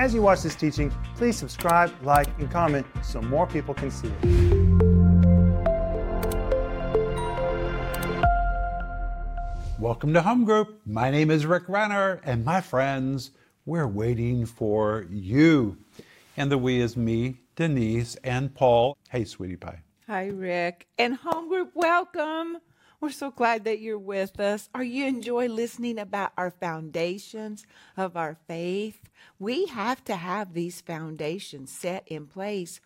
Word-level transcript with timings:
As 0.00 0.14
you 0.14 0.22
watch 0.22 0.40
this 0.40 0.54
teaching, 0.54 0.90
please 1.14 1.36
subscribe, 1.36 1.92
like, 2.02 2.26
and 2.38 2.50
comment 2.50 2.86
so 3.02 3.20
more 3.20 3.46
people 3.46 3.74
can 3.74 3.90
see 3.90 4.08
it. 4.08 4.24
Welcome 9.78 10.14
to 10.14 10.22
Home 10.22 10.46
Group. 10.46 10.80
My 10.86 11.10
name 11.10 11.30
is 11.30 11.44
Rick 11.44 11.68
Renner, 11.68 12.22
and 12.24 12.46
my 12.46 12.62
friends, 12.62 13.32
we're 13.66 13.86
waiting 13.86 14.46
for 14.46 15.04
you. 15.10 15.76
And 16.34 16.50
the 16.50 16.56
we 16.56 16.80
is 16.80 16.96
me, 16.96 17.36
Denise, 17.54 18.14
and 18.24 18.54
Paul. 18.54 18.96
Hey, 19.10 19.26
sweetie 19.26 19.56
pie. 19.56 19.82
Hi, 20.06 20.28
Rick. 20.28 20.86
And 20.96 21.14
home 21.14 21.50
group, 21.50 21.72
welcome. 21.74 22.56
We're 23.00 23.08
so 23.08 23.30
glad 23.30 23.64
that 23.64 23.80
you're 23.80 23.98
with 23.98 24.38
us. 24.38 24.68
Are 24.74 24.84
you 24.84 25.06
enjoy 25.06 25.48
listening 25.48 25.98
about 25.98 26.32
our 26.36 26.50
foundations 26.50 27.64
of 27.96 28.14
our 28.14 28.36
faith? 28.46 29.08
We 29.38 29.66
have 29.66 30.04
to 30.04 30.16
have 30.16 30.52
these 30.52 30.82
foundations 30.82 31.72
set 31.72 32.06
in 32.08 32.26
place, 32.26 32.78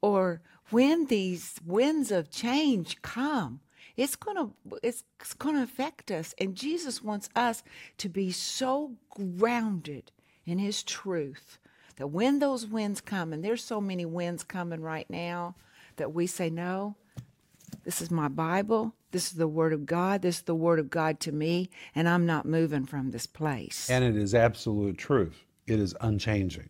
or 0.00 0.42
when 0.70 1.06
these 1.06 1.60
winds 1.64 2.10
of 2.10 2.32
change 2.32 3.00
come, 3.02 3.60
it's 3.96 4.16
gonna 4.16 4.50
it's 4.82 5.04
gonna 5.38 5.62
affect 5.62 6.10
us. 6.10 6.34
And 6.36 6.56
Jesus 6.56 7.00
wants 7.00 7.28
us 7.36 7.62
to 7.98 8.08
be 8.08 8.32
so 8.32 8.96
grounded 9.08 10.10
in 10.44 10.58
His 10.58 10.82
truth 10.82 11.58
that 11.94 12.08
when 12.08 12.40
those 12.40 12.66
winds 12.66 13.00
come, 13.00 13.32
and 13.32 13.44
there's 13.44 13.62
so 13.62 13.80
many 13.80 14.04
winds 14.04 14.42
coming 14.42 14.80
right 14.80 15.08
now, 15.08 15.54
that 15.94 16.12
we 16.12 16.26
say, 16.26 16.50
No, 16.50 16.96
this 17.84 18.02
is 18.02 18.10
my 18.10 18.26
Bible. 18.26 18.94
This 19.10 19.26
is 19.26 19.32
the 19.32 19.48
Word 19.48 19.72
of 19.72 19.86
God. 19.86 20.22
This 20.22 20.36
is 20.36 20.42
the 20.42 20.54
Word 20.54 20.78
of 20.78 20.90
God 20.90 21.20
to 21.20 21.32
me, 21.32 21.70
and 21.94 22.08
I'm 22.08 22.26
not 22.26 22.46
moving 22.46 22.86
from 22.86 23.10
this 23.10 23.26
place. 23.26 23.90
And 23.90 24.04
it 24.04 24.16
is 24.16 24.34
absolute 24.34 24.98
truth. 24.98 25.44
It 25.66 25.80
is 25.80 25.94
unchanging. 26.00 26.68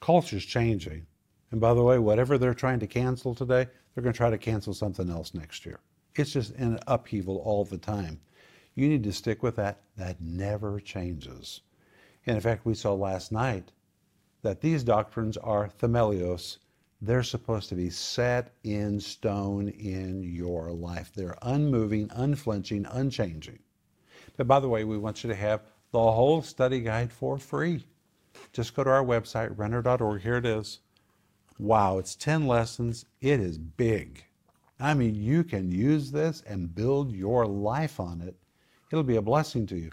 Culture's 0.00 0.44
changing. 0.44 1.06
And 1.50 1.60
by 1.60 1.74
the 1.74 1.82
way, 1.82 1.98
whatever 1.98 2.38
they're 2.38 2.54
trying 2.54 2.80
to 2.80 2.86
cancel 2.86 3.34
today, 3.34 3.66
they're 3.94 4.02
going 4.02 4.12
to 4.12 4.16
try 4.16 4.30
to 4.30 4.38
cancel 4.38 4.74
something 4.74 5.08
else 5.08 5.34
next 5.34 5.64
year. 5.64 5.80
It's 6.16 6.32
just 6.32 6.54
in 6.56 6.78
upheaval 6.86 7.38
all 7.44 7.64
the 7.64 7.78
time. 7.78 8.20
You 8.74 8.88
need 8.88 9.04
to 9.04 9.12
stick 9.12 9.42
with 9.42 9.56
that. 9.56 9.80
That 9.96 10.20
never 10.20 10.80
changes. 10.80 11.60
And 12.26 12.36
in 12.36 12.42
fact, 12.42 12.66
we 12.66 12.74
saw 12.74 12.94
last 12.94 13.32
night 13.32 13.72
that 14.42 14.60
these 14.60 14.82
doctrines 14.82 15.36
are 15.36 15.68
themelios. 15.68 16.58
They're 17.02 17.22
supposed 17.22 17.68
to 17.68 17.74
be 17.74 17.90
set 17.90 18.54
in 18.62 19.00
stone 19.00 19.68
in 19.68 20.22
your 20.22 20.72
life. 20.72 21.12
They're 21.14 21.36
unmoving, 21.42 22.10
unflinching, 22.14 22.86
unchanging. 22.90 23.58
But 24.36 24.46
by 24.46 24.60
the 24.60 24.68
way, 24.68 24.84
we 24.84 24.98
want 24.98 25.22
you 25.22 25.28
to 25.28 25.36
have 25.36 25.62
the 25.92 25.98
whole 25.98 26.42
study 26.42 26.80
guide 26.80 27.12
for 27.12 27.38
free. 27.38 27.84
Just 28.52 28.74
go 28.74 28.84
to 28.84 28.90
our 28.90 29.04
website, 29.04 29.56
renner.org. 29.56 30.22
Here 30.22 30.36
it 30.36 30.46
is. 30.46 30.80
Wow, 31.58 31.98
it's 31.98 32.16
10 32.16 32.46
lessons. 32.46 33.04
It 33.20 33.38
is 33.38 33.58
big. 33.58 34.24
I 34.80 34.94
mean, 34.94 35.14
you 35.14 35.44
can 35.44 35.70
use 35.70 36.10
this 36.10 36.42
and 36.46 36.74
build 36.74 37.12
your 37.12 37.46
life 37.46 38.00
on 38.00 38.20
it. 38.20 38.34
It'll 38.90 39.04
be 39.04 39.16
a 39.16 39.22
blessing 39.22 39.66
to 39.66 39.76
you. 39.76 39.90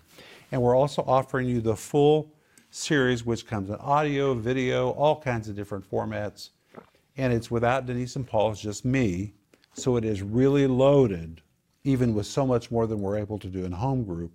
And 0.51 0.61
we're 0.61 0.75
also 0.75 1.03
offering 1.03 1.47
you 1.47 1.61
the 1.61 1.75
full 1.75 2.33
series, 2.71 3.25
which 3.25 3.45
comes 3.45 3.69
in 3.69 3.75
audio, 3.75 4.33
video, 4.33 4.91
all 4.91 5.19
kinds 5.21 5.49
of 5.49 5.55
different 5.55 5.89
formats. 5.89 6.49
And 7.17 7.33
it's 7.33 7.51
without 7.51 7.85
Denise 7.85 8.15
and 8.15 8.27
Paul, 8.27 8.51
it's 8.51 8.61
just 8.61 8.85
me. 8.85 9.33
So 9.73 9.95
it 9.95 10.05
is 10.05 10.21
really 10.21 10.67
loaded, 10.67 11.41
even 11.83 12.13
with 12.13 12.25
so 12.25 12.45
much 12.45 12.71
more 12.71 12.87
than 12.87 13.01
we're 13.01 13.17
able 13.17 13.39
to 13.39 13.47
do 13.47 13.65
in 13.65 13.71
home 13.71 14.03
group. 14.03 14.31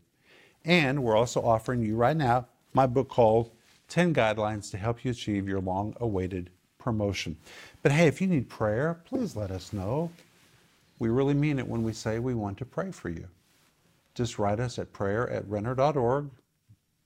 And 0.65 1.03
we're 1.03 1.17
also 1.17 1.41
offering 1.43 1.83
you 1.83 1.97
right 1.97 2.17
now 2.17 2.47
my 2.77 2.87
book 2.87 3.09
called 3.09 3.53
10 3.89 4.13
Guidelines 4.13 4.71
to 4.71 4.77
Help 4.77 5.05
You 5.05 5.13
Achieve 5.13 5.49
Your 5.49 5.61
Long 5.61 5.97
Awaited 6.01 6.51
Promotion. 6.79 7.37
But 7.83 7.93
hey, 7.93 8.07
if 8.07 8.21
you 8.21 8.27
need 8.27 8.51
prayer, 8.51 9.01
please 9.05 9.35
let 9.35 9.51
us 9.51 9.73
know. 9.73 10.11
We 10.99 11.09
really 11.09 11.35
mean 11.35 11.59
it 11.59 11.67
when 11.67 11.83
we 11.83 11.93
say 11.95 12.19
we 12.19 12.35
want 12.35 12.59
to 12.59 12.65
pray 12.67 12.91
for 12.91 13.09
you. 13.09 13.29
Just 14.15 14.39
write 14.39 14.61
us 14.61 14.79
at 14.79 14.93
prayer 14.93 15.29
at 15.31 15.49
renner.org. 15.49 16.31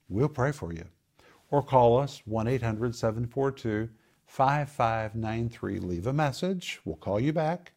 We'll 0.09 0.29
pray 0.29 0.51
for 0.51 0.73
you. 0.73 0.85
Or 1.51 1.61
call 1.61 1.97
us 1.97 2.21
1 2.25 2.47
800 2.47 2.95
742 2.95 3.89
5593. 4.31 5.79
Leave 5.79 6.07
a 6.07 6.13
message. 6.13 6.79
We'll 6.85 6.95
call 6.95 7.19
you 7.19 7.33
back. 7.33 7.73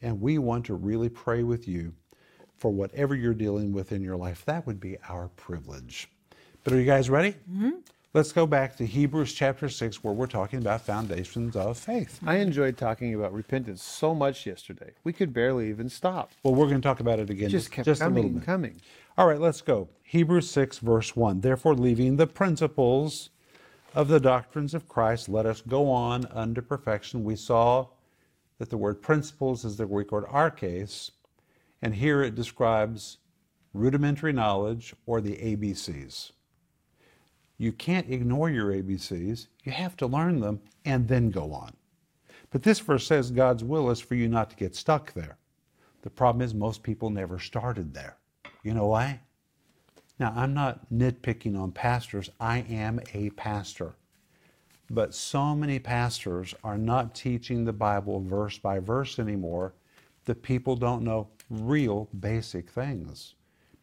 And 0.00 0.22
we 0.22 0.38
want 0.38 0.64
to 0.66 0.74
really 0.74 1.10
pray 1.10 1.42
with 1.42 1.68
you 1.68 1.92
for 2.56 2.70
whatever 2.70 3.14
you're 3.14 3.34
dealing 3.34 3.72
with 3.72 3.92
in 3.92 4.00
your 4.00 4.16
life. 4.16 4.42
That 4.46 4.66
would 4.66 4.80
be 4.80 4.96
our 5.10 5.28
privilege. 5.28 6.08
But 6.64 6.72
are 6.72 6.80
you 6.80 6.86
guys 6.86 7.10
ready? 7.10 7.32
Mm-hmm. 7.32 7.70
Let's 8.14 8.32
go 8.32 8.46
back 8.46 8.74
to 8.76 8.86
Hebrews 8.86 9.34
chapter 9.34 9.68
6, 9.68 10.02
where 10.02 10.14
we're 10.14 10.26
talking 10.26 10.60
about 10.60 10.80
foundations 10.80 11.56
of 11.56 11.76
faith. 11.76 12.20
I 12.24 12.36
enjoyed 12.36 12.78
talking 12.78 13.14
about 13.14 13.34
repentance 13.34 13.82
so 13.82 14.14
much 14.14 14.46
yesterday. 14.46 14.92
We 15.04 15.12
could 15.12 15.34
barely 15.34 15.68
even 15.68 15.90
stop. 15.90 16.30
Well, 16.42 16.54
we're 16.54 16.68
going 16.68 16.80
to 16.80 16.88
talk 16.88 17.00
about 17.00 17.18
it 17.18 17.28
again. 17.28 17.50
Just 17.50 17.70
kept 17.70 17.84
just 17.84 18.00
coming 18.00 18.24
and 18.24 18.42
coming. 18.42 18.80
All 19.18 19.26
right, 19.26 19.40
let's 19.40 19.60
go. 19.60 19.90
Hebrews 20.04 20.50
6, 20.50 20.78
verse 20.78 21.14
1. 21.14 21.42
Therefore, 21.42 21.74
leaving 21.74 22.16
the 22.16 22.26
principles 22.26 23.28
of 23.94 24.08
the 24.08 24.20
doctrines 24.20 24.74
of 24.74 24.88
Christ, 24.88 25.28
let 25.28 25.46
us 25.46 25.60
go 25.60 25.90
on 25.90 26.26
unto 26.26 26.62
perfection. 26.62 27.24
We 27.24 27.36
saw 27.36 27.88
that 28.58 28.70
the 28.70 28.76
word 28.76 29.02
principles 29.02 29.64
is 29.64 29.76
the 29.76 29.86
Greek 29.86 30.12
word 30.12 30.24
arches, 30.28 31.12
and 31.82 31.94
here 31.94 32.22
it 32.22 32.34
describes 32.34 33.18
rudimentary 33.74 34.32
knowledge 34.32 34.94
or 35.06 35.20
the 35.20 35.36
ABCs. 35.36 36.32
You 37.58 37.72
can't 37.72 38.10
ignore 38.10 38.50
your 38.50 38.72
ABCs. 38.72 39.46
You 39.64 39.72
have 39.72 39.96
to 39.98 40.06
learn 40.06 40.40
them 40.40 40.60
and 40.84 41.06
then 41.06 41.30
go 41.30 41.52
on. 41.52 41.74
But 42.50 42.62
this 42.62 42.80
verse 42.80 43.06
says 43.06 43.30
God's 43.30 43.64
will 43.64 43.90
is 43.90 44.00
for 44.00 44.14
you 44.14 44.28
not 44.28 44.50
to 44.50 44.56
get 44.56 44.74
stuck 44.74 45.12
there. 45.12 45.38
The 46.02 46.10
problem 46.10 46.42
is 46.42 46.54
most 46.54 46.82
people 46.82 47.10
never 47.10 47.38
started 47.38 47.94
there. 47.94 48.16
You 48.62 48.74
know 48.74 48.86
why? 48.86 49.20
Now, 50.18 50.32
I'm 50.36 50.54
not 50.54 50.92
nitpicking 50.92 51.58
on 51.58 51.72
pastors. 51.72 52.30
I 52.38 52.58
am 52.68 53.00
a 53.14 53.30
pastor. 53.30 53.94
But 54.90 55.14
so 55.14 55.54
many 55.54 55.78
pastors 55.78 56.54
are 56.62 56.78
not 56.78 57.14
teaching 57.14 57.64
the 57.64 57.72
Bible 57.72 58.20
verse 58.20 58.58
by 58.58 58.78
verse 58.78 59.18
anymore 59.18 59.74
that 60.24 60.42
people 60.42 60.76
don't 60.76 61.02
know 61.02 61.28
real 61.50 62.08
basic 62.20 62.70
things. 62.70 63.34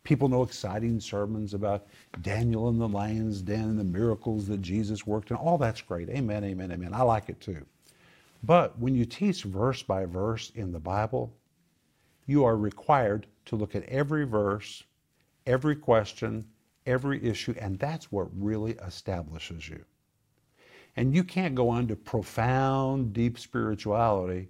People 0.03 0.29
know 0.29 0.43
exciting 0.43 0.99
sermons 0.99 1.53
about 1.53 1.87
Daniel 2.21 2.69
and 2.69 2.79
the 2.79 2.87
lion's 2.87 3.41
den 3.41 3.61
and 3.61 3.79
the 3.79 3.83
miracles 3.83 4.47
that 4.47 4.61
Jesus 4.61 5.05
worked, 5.05 5.29
and 5.29 5.39
all 5.39 5.57
that's 5.57 5.81
great. 5.81 6.09
Amen, 6.09 6.43
amen, 6.43 6.71
amen. 6.71 6.93
I 6.93 7.01
like 7.01 7.29
it 7.29 7.41
too. 7.41 7.65
But 8.43 8.79
when 8.79 8.95
you 8.95 9.05
teach 9.05 9.43
verse 9.43 9.83
by 9.83 10.05
verse 10.05 10.51
in 10.55 10.71
the 10.71 10.79
Bible, 10.79 11.33
you 12.25 12.45
are 12.45 12.55
required 12.55 13.27
to 13.45 13.55
look 13.55 13.75
at 13.75 13.83
every 13.83 14.25
verse, 14.25 14.83
every 15.49 15.75
question, 15.75 16.45
every 16.85 17.21
issue, 17.23 17.55
and 17.59 17.77
that's 17.79 18.11
what 18.11 18.27
really 18.37 18.73
establishes 18.85 19.67
you. 19.67 19.83
And 20.95 21.13
you 21.13 21.23
can't 21.23 21.55
go 21.55 21.69
on 21.69 21.87
to 21.87 21.95
profound, 21.95 23.13
deep 23.13 23.39
spirituality 23.39 24.49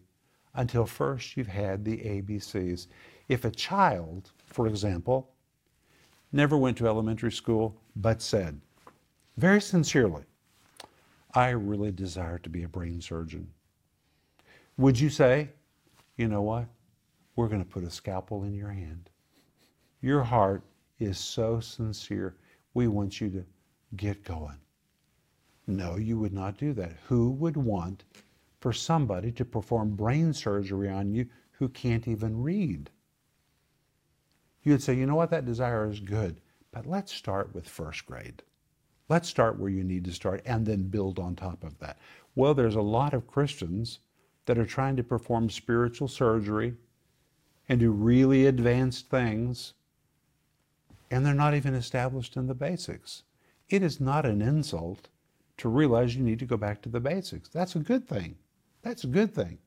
until 0.56 0.86
first 0.86 1.38
you've 1.38 1.48
had 1.48 1.86
the 1.86 1.98
ABCs. 1.98 2.88
If 3.30 3.46
a 3.46 3.52
child, 3.52 4.32
for 4.46 4.68
example, 4.68 5.32
never 6.34 6.58
went 6.58 6.78
to 6.78 6.88
elementary 6.88 7.32
school 7.32 7.80
but 7.96 8.22
said, 8.22 8.60
very 9.38 9.62
sincerely, 9.62 10.24
I 11.34 11.50
really 11.50 11.92
desire 11.92 12.40
to 12.40 12.50
be 12.50 12.64
a 12.64 12.68
brain 12.68 13.00
surgeon. 13.00 13.48
Would 14.78 15.00
you 15.00 15.10
say, 15.10 15.50
you 16.18 16.28
know 16.28 16.42
what? 16.42 16.66
We're 17.36 17.48
going 17.48 17.64
to 17.64 17.70
put 17.70 17.84
a 17.84 17.90
scalpel 17.90 18.44
in 18.44 18.54
your 18.54 18.72
hand. 18.72 19.10
Your 20.02 20.24
heart 20.24 20.64
is 21.00 21.18
so 21.18 21.60
sincere. 21.60 22.36
We 22.74 22.88
want 22.88 23.20
you 23.22 23.30
to 23.30 23.46
get 23.96 24.24
going. 24.24 24.60
No, 25.68 25.96
you 25.96 26.20
would 26.20 26.34
not 26.34 26.58
do 26.58 26.74
that. 26.74 26.94
Who 27.08 27.30
would 27.32 27.58
want 27.58 28.04
for 28.60 28.74
somebody 28.74 29.32
to 29.34 29.46
perform 29.46 29.96
brain 29.96 30.34
surgery 30.34 30.90
on 30.90 31.14
you 31.14 31.28
who 31.52 31.70
can't 31.70 32.08
even 32.08 32.42
read? 32.42 32.90
You'd 34.64 34.84
say, 34.84 34.96
you 34.96 35.06
know 35.06 35.16
what, 35.16 35.30
that 35.30 35.46
desire 35.46 35.90
is 35.90 36.00
good, 36.00 36.42
but 36.72 36.86
let's 36.86 37.14
start 37.14 37.54
with 37.54 37.68
first 37.68 38.06
grade. 38.06 38.44
Let's 39.08 39.30
start 39.30 39.58
where 39.58 39.70
you 39.70 39.84
need 39.84 40.06
to 40.06 40.12
start 40.12 40.42
and 40.46 40.66
then 40.66 40.90
build 40.90 41.18
on 41.18 41.36
top 41.36 41.64
of 41.64 41.80
that. 41.80 41.98
Well, 42.36 42.54
there's 42.54 42.76
a 42.76 42.82
lot 42.82 43.14
of 43.14 43.28
Christians 43.28 44.00
that 44.46 44.58
are 44.58 44.66
trying 44.66 44.96
to 44.98 45.04
perform 45.04 45.50
spiritual 45.50 46.08
surgery 46.08 46.76
and 47.68 47.80
do 47.80 47.92
really 47.92 48.46
advanced 48.46 49.10
things, 49.10 49.74
and 51.12 51.26
they're 51.26 51.34
not 51.34 51.56
even 51.56 51.74
established 51.74 52.36
in 52.36 52.48
the 52.48 52.54
basics. 52.54 53.24
It 53.70 53.84
is 53.84 54.00
not 54.00 54.26
an 54.26 54.42
insult 54.42 55.10
to 55.58 55.70
realize 55.70 56.16
you 56.16 56.24
need 56.24 56.40
to 56.40 56.46
go 56.46 56.58
back 56.58 56.82
to 56.82 56.90
the 56.90 57.00
basics. 57.00 57.50
That's 57.50 57.76
a 57.76 57.80
good 57.80 58.08
thing. 58.08 58.38
That's 58.82 59.04
a 59.04 59.08
good 59.08 59.34
thing. 59.34 59.60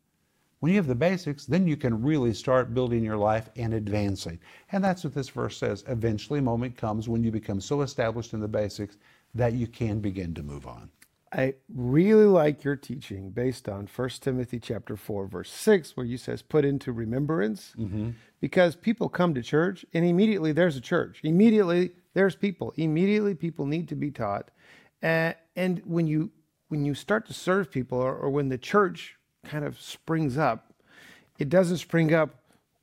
When 0.61 0.71
you 0.71 0.79
have 0.79 0.87
the 0.87 0.95
basics, 0.95 1.45
then 1.45 1.67
you 1.67 1.77
can 1.77 2.03
really 2.03 2.33
start 2.33 2.73
building 2.73 3.05
your 3.05 3.17
life 3.17 3.51
and 3.57 3.75
advancing. 3.75 4.39
And 4.71 4.83
that's 4.83 5.03
what 5.03 5.13
this 5.13 5.29
verse 5.29 5.57
says. 5.57 5.83
Eventually, 5.89 6.39
a 6.39 6.43
moment 6.43 6.77
comes 6.77 7.09
when 7.09 7.25
you 7.25 7.33
become 7.33 7.61
so 7.61 7.83
established 7.83 8.33
in 8.33 8.41
the 8.41 8.49
basics 8.49 8.97
that 9.35 9.55
you 9.55 9.67
can 9.67 9.99
begin 9.99 10.35
to 10.35 10.43
move 10.43 10.67
on. 10.67 10.89
I 11.33 11.55
really 11.75 12.27
like 12.27 12.63
your 12.63 12.77
teaching 12.77 13.31
based 13.31 13.67
on 13.67 13.89
1 13.95 14.09
Timothy 14.21 14.61
chapter 14.61 14.97
4 14.97 15.27
verse 15.27 15.51
6 15.51 15.97
where 15.97 16.05
you 16.05 16.19
says 16.19 16.43
put 16.43 16.65
into 16.65 16.93
remembrance 16.93 17.73
because 18.41 18.77
people 18.77 19.09
come 19.09 19.33
to 19.35 19.43
church 19.43 19.87
and 19.95 20.05
immediately 20.05 20.53
there's 20.53 20.77
a 20.77 20.81
church. 20.81 21.21
Immediately 21.23 21.93
there's 22.13 22.37
people. 22.37 22.75
Immediately 22.77 23.35
people 23.35 23.65
need 23.65 23.89
to 23.89 23.95
be 23.95 24.11
taught. 24.11 24.51
Uh, 25.03 25.33
and 25.57 25.81
when 25.87 26.07
you 26.07 26.31
when 26.69 26.85
you 26.85 26.95
start 26.95 27.27
to 27.27 27.35
serve 27.35 27.71
people 27.71 27.99
or, 27.99 28.15
or 28.15 28.31
when 28.31 28.49
the 28.49 28.59
church 28.59 29.17
kind 29.45 29.65
of 29.65 29.81
springs 29.81 30.37
up, 30.39 30.73
it 31.39 31.49
doesn't 31.49 31.79
spring 31.79 32.13
up 32.15 32.31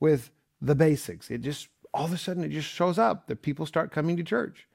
with 0.00 0.30
the 0.60 0.74
basics. 0.74 1.30
It 1.30 1.40
just 1.40 1.68
all 1.94 2.04
of 2.04 2.12
a 2.12 2.18
sudden 2.18 2.42
it 2.42 2.50
just 2.50 2.68
shows 2.68 2.98
up 2.98 3.28
that 3.28 3.42
people 3.42 3.64
start 3.64 3.92
coming 3.92 4.16
to 4.16 4.24
church. 4.24 4.66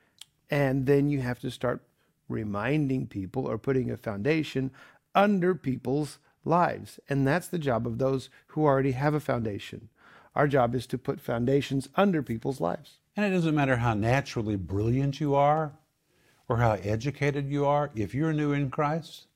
And 0.49 0.85
then 0.85 1.09
you 1.09 1.21
have 1.21 1.39
to 1.39 1.51
start 1.51 1.81
reminding 2.27 3.07
people 3.07 3.45
or 3.45 3.57
putting 3.57 3.91
a 3.91 3.97
foundation 3.97 4.71
under 5.13 5.55
people's 5.55 6.19
lives. 6.43 6.99
And 7.09 7.27
that's 7.27 7.47
the 7.47 7.59
job 7.59 7.87
of 7.87 7.97
those 7.97 8.29
who 8.47 8.63
already 8.63 8.91
have 8.91 9.13
a 9.13 9.19
foundation. 9.19 9.89
Our 10.35 10.47
job 10.47 10.75
is 10.75 10.85
to 10.87 10.97
put 10.97 11.21
foundations 11.21 11.89
under 11.95 12.21
people's 12.21 12.59
lives. 12.59 12.97
And 13.15 13.25
it 13.25 13.29
doesn't 13.29 13.55
matter 13.55 13.77
how 13.77 13.93
naturally 13.93 14.57
brilliant 14.57 15.21
you 15.21 15.35
are 15.35 15.73
or 16.49 16.57
how 16.57 16.73
educated 16.73 17.49
you 17.49 17.65
are. 17.65 17.89
If 17.95 18.13
you're 18.13 18.33
new 18.33 18.51
in 18.51 18.69
Christ, 18.69 19.27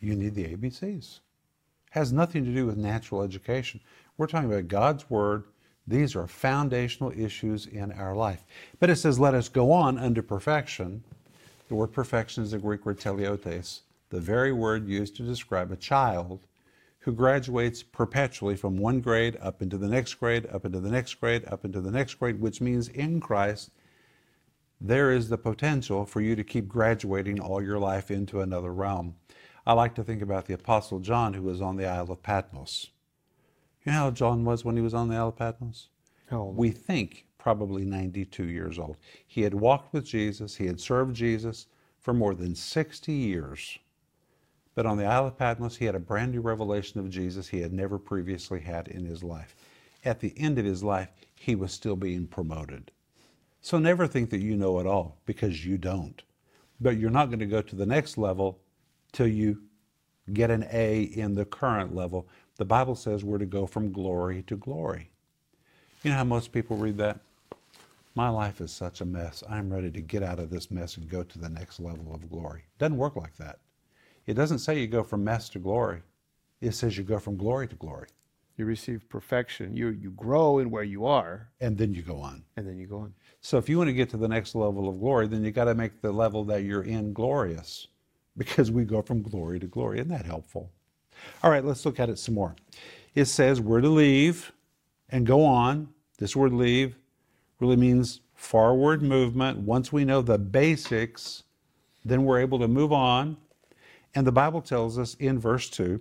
you 0.00 0.14
need 0.14 0.34
the 0.34 0.56
ABCs. 0.56 1.20
Has 1.90 2.12
nothing 2.12 2.44
to 2.44 2.54
do 2.54 2.66
with 2.66 2.76
natural 2.76 3.22
education. 3.22 3.80
We're 4.16 4.26
talking 4.26 4.50
about 4.50 4.68
God's 4.68 5.08
Word. 5.10 5.44
These 5.86 6.16
are 6.16 6.26
foundational 6.26 7.12
issues 7.12 7.66
in 7.66 7.92
our 7.92 8.14
life. 8.16 8.44
But 8.80 8.90
it 8.90 8.96
says, 8.96 9.20
let 9.20 9.34
us 9.34 9.48
go 9.48 9.70
on 9.70 9.98
unto 9.98 10.22
perfection. 10.22 11.04
The 11.68 11.74
word 11.74 11.92
perfection 11.92 12.44
is 12.44 12.52
the 12.52 12.58
Greek 12.58 12.86
word 12.86 13.00
teleotes, 13.00 13.80
the 14.10 14.20
very 14.20 14.52
word 14.52 14.88
used 14.88 15.16
to 15.16 15.24
describe 15.24 15.72
a 15.72 15.76
child 15.76 16.46
who 17.00 17.12
graduates 17.12 17.82
perpetually 17.82 18.56
from 18.56 18.76
one 18.76 19.00
grade 19.00 19.36
up 19.40 19.62
into 19.62 19.76
the 19.76 19.88
next 19.88 20.14
grade, 20.14 20.46
up 20.46 20.64
into 20.64 20.80
the 20.80 20.90
next 20.90 21.14
grade, 21.14 21.44
up 21.46 21.64
into 21.64 21.80
the 21.80 21.90
next 21.90 22.14
grade, 22.14 22.40
which 22.40 22.60
means 22.60 22.88
in 22.88 23.20
Christ, 23.20 23.70
there 24.80 25.10
is 25.10 25.28
the 25.28 25.38
potential 25.38 26.04
for 26.04 26.20
you 26.20 26.36
to 26.36 26.44
keep 26.44 26.68
graduating 26.68 27.40
all 27.40 27.62
your 27.62 27.78
life 27.78 28.10
into 28.10 28.40
another 28.40 28.72
realm. 28.72 29.16
I 29.66 29.72
like 29.72 29.94
to 29.96 30.04
think 30.04 30.22
about 30.22 30.46
the 30.46 30.54
Apostle 30.54 31.00
John 31.00 31.34
who 31.34 31.42
was 31.42 31.60
on 31.60 31.76
the 31.76 31.86
Isle 31.86 32.12
of 32.12 32.22
Patmos. 32.22 32.90
You 33.84 33.92
know 33.92 33.98
how 33.98 34.10
John 34.10 34.44
was 34.44 34.64
when 34.64 34.76
he 34.76 34.82
was 34.82 34.94
on 34.94 35.08
the 35.08 35.16
Isle 35.16 35.28
of 35.28 35.36
Patmos? 35.36 35.88
How 36.28 36.42
old? 36.42 36.56
We 36.56 36.70
think 36.70 37.26
probably 37.46 37.84
92 37.84 38.48
years 38.48 38.76
old. 38.76 38.96
He 39.24 39.42
had 39.42 39.54
walked 39.54 39.92
with 39.92 40.04
Jesus, 40.04 40.56
he 40.56 40.66
had 40.66 40.80
served 40.80 41.14
Jesus 41.14 41.68
for 42.00 42.12
more 42.12 42.34
than 42.34 42.56
60 42.56 43.12
years. 43.12 43.78
But 44.74 44.84
on 44.84 44.98
the 44.98 45.04
Isle 45.04 45.28
of 45.28 45.38
Patmos, 45.38 45.76
he 45.76 45.84
had 45.84 45.94
a 45.94 46.00
brand 46.00 46.32
new 46.32 46.40
revelation 46.40 46.98
of 46.98 47.08
Jesus 47.08 47.46
he 47.46 47.60
had 47.60 47.72
never 47.72 48.00
previously 48.00 48.58
had 48.58 48.88
in 48.88 49.04
his 49.04 49.22
life. 49.22 49.54
At 50.04 50.18
the 50.18 50.34
end 50.36 50.58
of 50.58 50.64
his 50.64 50.82
life, 50.82 51.10
he 51.36 51.54
was 51.54 51.70
still 51.70 51.94
being 51.94 52.26
promoted. 52.26 52.90
So 53.60 53.78
never 53.78 54.08
think 54.08 54.30
that 54.30 54.40
you 54.40 54.56
know 54.56 54.80
it 54.80 54.86
all, 54.88 55.16
because 55.24 55.64
you 55.64 55.78
don't. 55.78 56.20
But 56.80 56.98
you're 56.98 57.10
not 57.10 57.26
going 57.26 57.38
to 57.38 57.46
go 57.46 57.62
to 57.62 57.76
the 57.76 57.86
next 57.86 58.18
level 58.18 58.58
till 59.12 59.28
you 59.28 59.62
get 60.32 60.50
an 60.50 60.66
A 60.72 61.02
in 61.02 61.36
the 61.36 61.44
current 61.44 61.94
level. 61.94 62.26
The 62.56 62.64
Bible 62.64 62.96
says 62.96 63.22
we're 63.22 63.38
to 63.38 63.46
go 63.46 63.66
from 63.66 63.92
glory 63.92 64.42
to 64.48 64.56
glory. 64.56 65.12
You 66.02 66.10
know 66.10 66.16
how 66.16 66.24
most 66.24 66.50
people 66.50 66.76
read 66.76 66.98
that? 66.98 67.20
My 68.16 68.30
life 68.30 68.62
is 68.62 68.72
such 68.72 69.02
a 69.02 69.04
mess. 69.04 69.44
I'm 69.48 69.70
ready 69.70 69.90
to 69.90 70.00
get 70.00 70.22
out 70.22 70.38
of 70.38 70.48
this 70.48 70.70
mess 70.70 70.96
and 70.96 71.06
go 71.08 71.22
to 71.22 71.38
the 71.38 71.50
next 71.50 71.78
level 71.78 72.14
of 72.14 72.30
glory. 72.30 72.60
It 72.60 72.78
doesn't 72.78 72.96
work 72.96 73.14
like 73.14 73.36
that. 73.36 73.58
It 74.26 74.34
doesn't 74.34 74.60
say 74.60 74.80
you 74.80 74.86
go 74.86 75.02
from 75.04 75.22
mess 75.22 75.50
to 75.50 75.58
glory. 75.58 76.00
It 76.62 76.72
says 76.72 76.96
you 76.96 77.04
go 77.04 77.18
from 77.18 77.36
glory 77.36 77.68
to 77.68 77.76
glory. 77.76 78.08
You 78.56 78.64
receive 78.64 79.06
perfection. 79.10 79.76
You 79.76 79.88
you 79.88 80.12
grow 80.12 80.58
in 80.60 80.70
where 80.70 80.82
you 80.82 81.04
are, 81.04 81.50
And 81.60 81.76
then 81.76 81.92
you 81.92 82.00
go 82.00 82.16
on. 82.16 82.42
and 82.56 82.66
then 82.66 82.78
you 82.78 82.86
go 82.86 83.00
on. 83.00 83.12
So 83.42 83.58
if 83.58 83.68
you 83.68 83.76
want 83.76 83.88
to 83.88 83.92
get 83.94 84.08
to 84.10 84.16
the 84.16 84.28
next 84.28 84.54
level 84.54 84.88
of 84.88 84.98
glory, 84.98 85.28
then 85.28 85.44
you 85.44 85.50
got 85.50 85.64
to 85.66 85.74
make 85.74 86.00
the 86.00 86.10
level 86.10 86.42
that 86.44 86.62
you're 86.62 86.84
in 86.84 87.12
glorious 87.12 87.86
because 88.38 88.70
we 88.70 88.84
go 88.84 89.02
from 89.02 89.20
glory 89.22 89.60
to 89.60 89.66
glory. 89.66 89.98
Isn't 89.98 90.08
that 90.08 90.24
helpful? 90.24 90.70
All 91.42 91.50
right, 91.50 91.64
let's 91.64 91.84
look 91.84 92.00
at 92.00 92.08
it 92.08 92.18
some 92.18 92.34
more. 92.34 92.56
It 93.14 93.26
says 93.26 93.60
we're 93.60 93.82
to 93.82 93.90
leave 93.90 94.52
and 95.10 95.26
go 95.26 95.44
on. 95.44 95.88
This 96.18 96.34
word 96.34 96.54
leave 96.54 96.96
really 97.60 97.76
means 97.76 98.20
forward 98.34 99.02
movement. 99.02 99.58
Once 99.58 99.92
we 99.92 100.04
know 100.04 100.22
the 100.22 100.38
basics, 100.38 101.44
then 102.04 102.24
we're 102.24 102.40
able 102.40 102.58
to 102.58 102.68
move 102.68 102.92
on. 102.92 103.36
And 104.14 104.26
the 104.26 104.32
Bible 104.32 104.60
tells 104.60 104.98
us 104.98 105.14
in 105.14 105.38
verse 105.38 105.68
2 105.70 106.00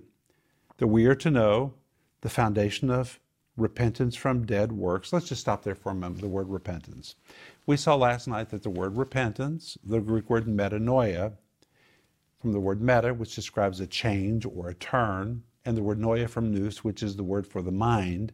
that 0.78 0.88
we 0.88 1.06
are 1.06 1.16
to 1.16 1.32
know 1.32 1.74
the 2.22 2.30
foundation 2.30 2.90
of 2.90 3.20
repentance 3.58 4.16
from 4.16 4.46
dead 4.46 4.72
works. 4.72 5.14
Let's 5.14 5.30
just 5.30 5.42
stop 5.42 5.64
there 5.64 5.76
for 5.76 5.92
a 5.92 5.96
moment, 5.96 6.22
the 6.22 6.28
word 6.28 6.50
repentance. 6.50 7.16
We 7.66 7.78
saw 7.78 7.96
last 7.96 8.28
night 8.28 8.50
that 8.50 8.64
the 8.64 8.70
word 8.70 8.98
repentance, 8.98 9.78
the 9.84 10.00
Greek 10.00 10.30
word 10.30 10.46
metanoia, 10.46 11.34
from 12.40 12.52
the 12.52 12.60
word 12.60 12.82
meta, 12.82 13.14
which 13.14 13.34
describes 13.34 13.80
a 13.80 13.88
change 13.88 14.46
or 14.46 14.70
a 14.70 14.76
turn, 14.76 15.44
and 15.66 15.76
the 15.76 15.82
word 15.82 16.00
noia 16.00 16.30
from 16.30 16.54
nous, 16.54 16.84
which 16.84 17.02
is 17.02 17.16
the 17.16 17.24
word 17.24 17.48
for 17.48 17.62
the 17.62 17.72
mind, 17.72 18.34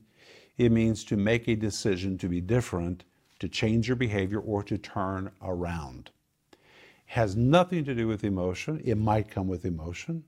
it 0.57 0.71
means 0.71 1.03
to 1.06 1.15
make 1.15 1.47
a 1.47 1.56
decision 1.56 2.17
to 2.17 2.27
be 2.27 2.41
different, 2.41 3.03
to 3.41 3.49
change 3.49 3.88
your 3.88 3.95
behavior, 3.95 4.39
or 4.39 4.61
to 4.61 4.77
turn 4.77 5.31
around. 5.41 6.11
Has 7.07 7.35
nothing 7.35 7.83
to 7.85 7.95
do 7.95 8.07
with 8.07 8.23
emotion. 8.23 8.79
It 8.85 8.99
might 8.99 9.31
come 9.31 9.47
with 9.47 9.65
emotion. 9.65 10.23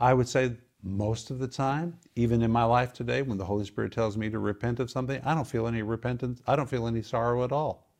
I 0.00 0.12
would 0.12 0.26
say 0.28 0.56
most 0.82 1.30
of 1.30 1.38
the 1.38 1.46
time, 1.46 1.96
even 2.16 2.42
in 2.42 2.50
my 2.50 2.64
life 2.64 2.92
today, 2.92 3.22
when 3.22 3.38
the 3.38 3.44
Holy 3.44 3.64
Spirit 3.64 3.92
tells 3.92 4.16
me 4.16 4.28
to 4.28 4.40
repent 4.40 4.80
of 4.80 4.90
something, 4.90 5.20
I 5.24 5.34
don't 5.34 5.46
feel 5.46 5.68
any 5.68 5.82
repentance. 5.82 6.42
I 6.44 6.56
don't 6.56 6.68
feel 6.68 6.88
any 6.88 7.00
sorrow 7.00 7.44
at 7.44 7.52
all. 7.52 7.92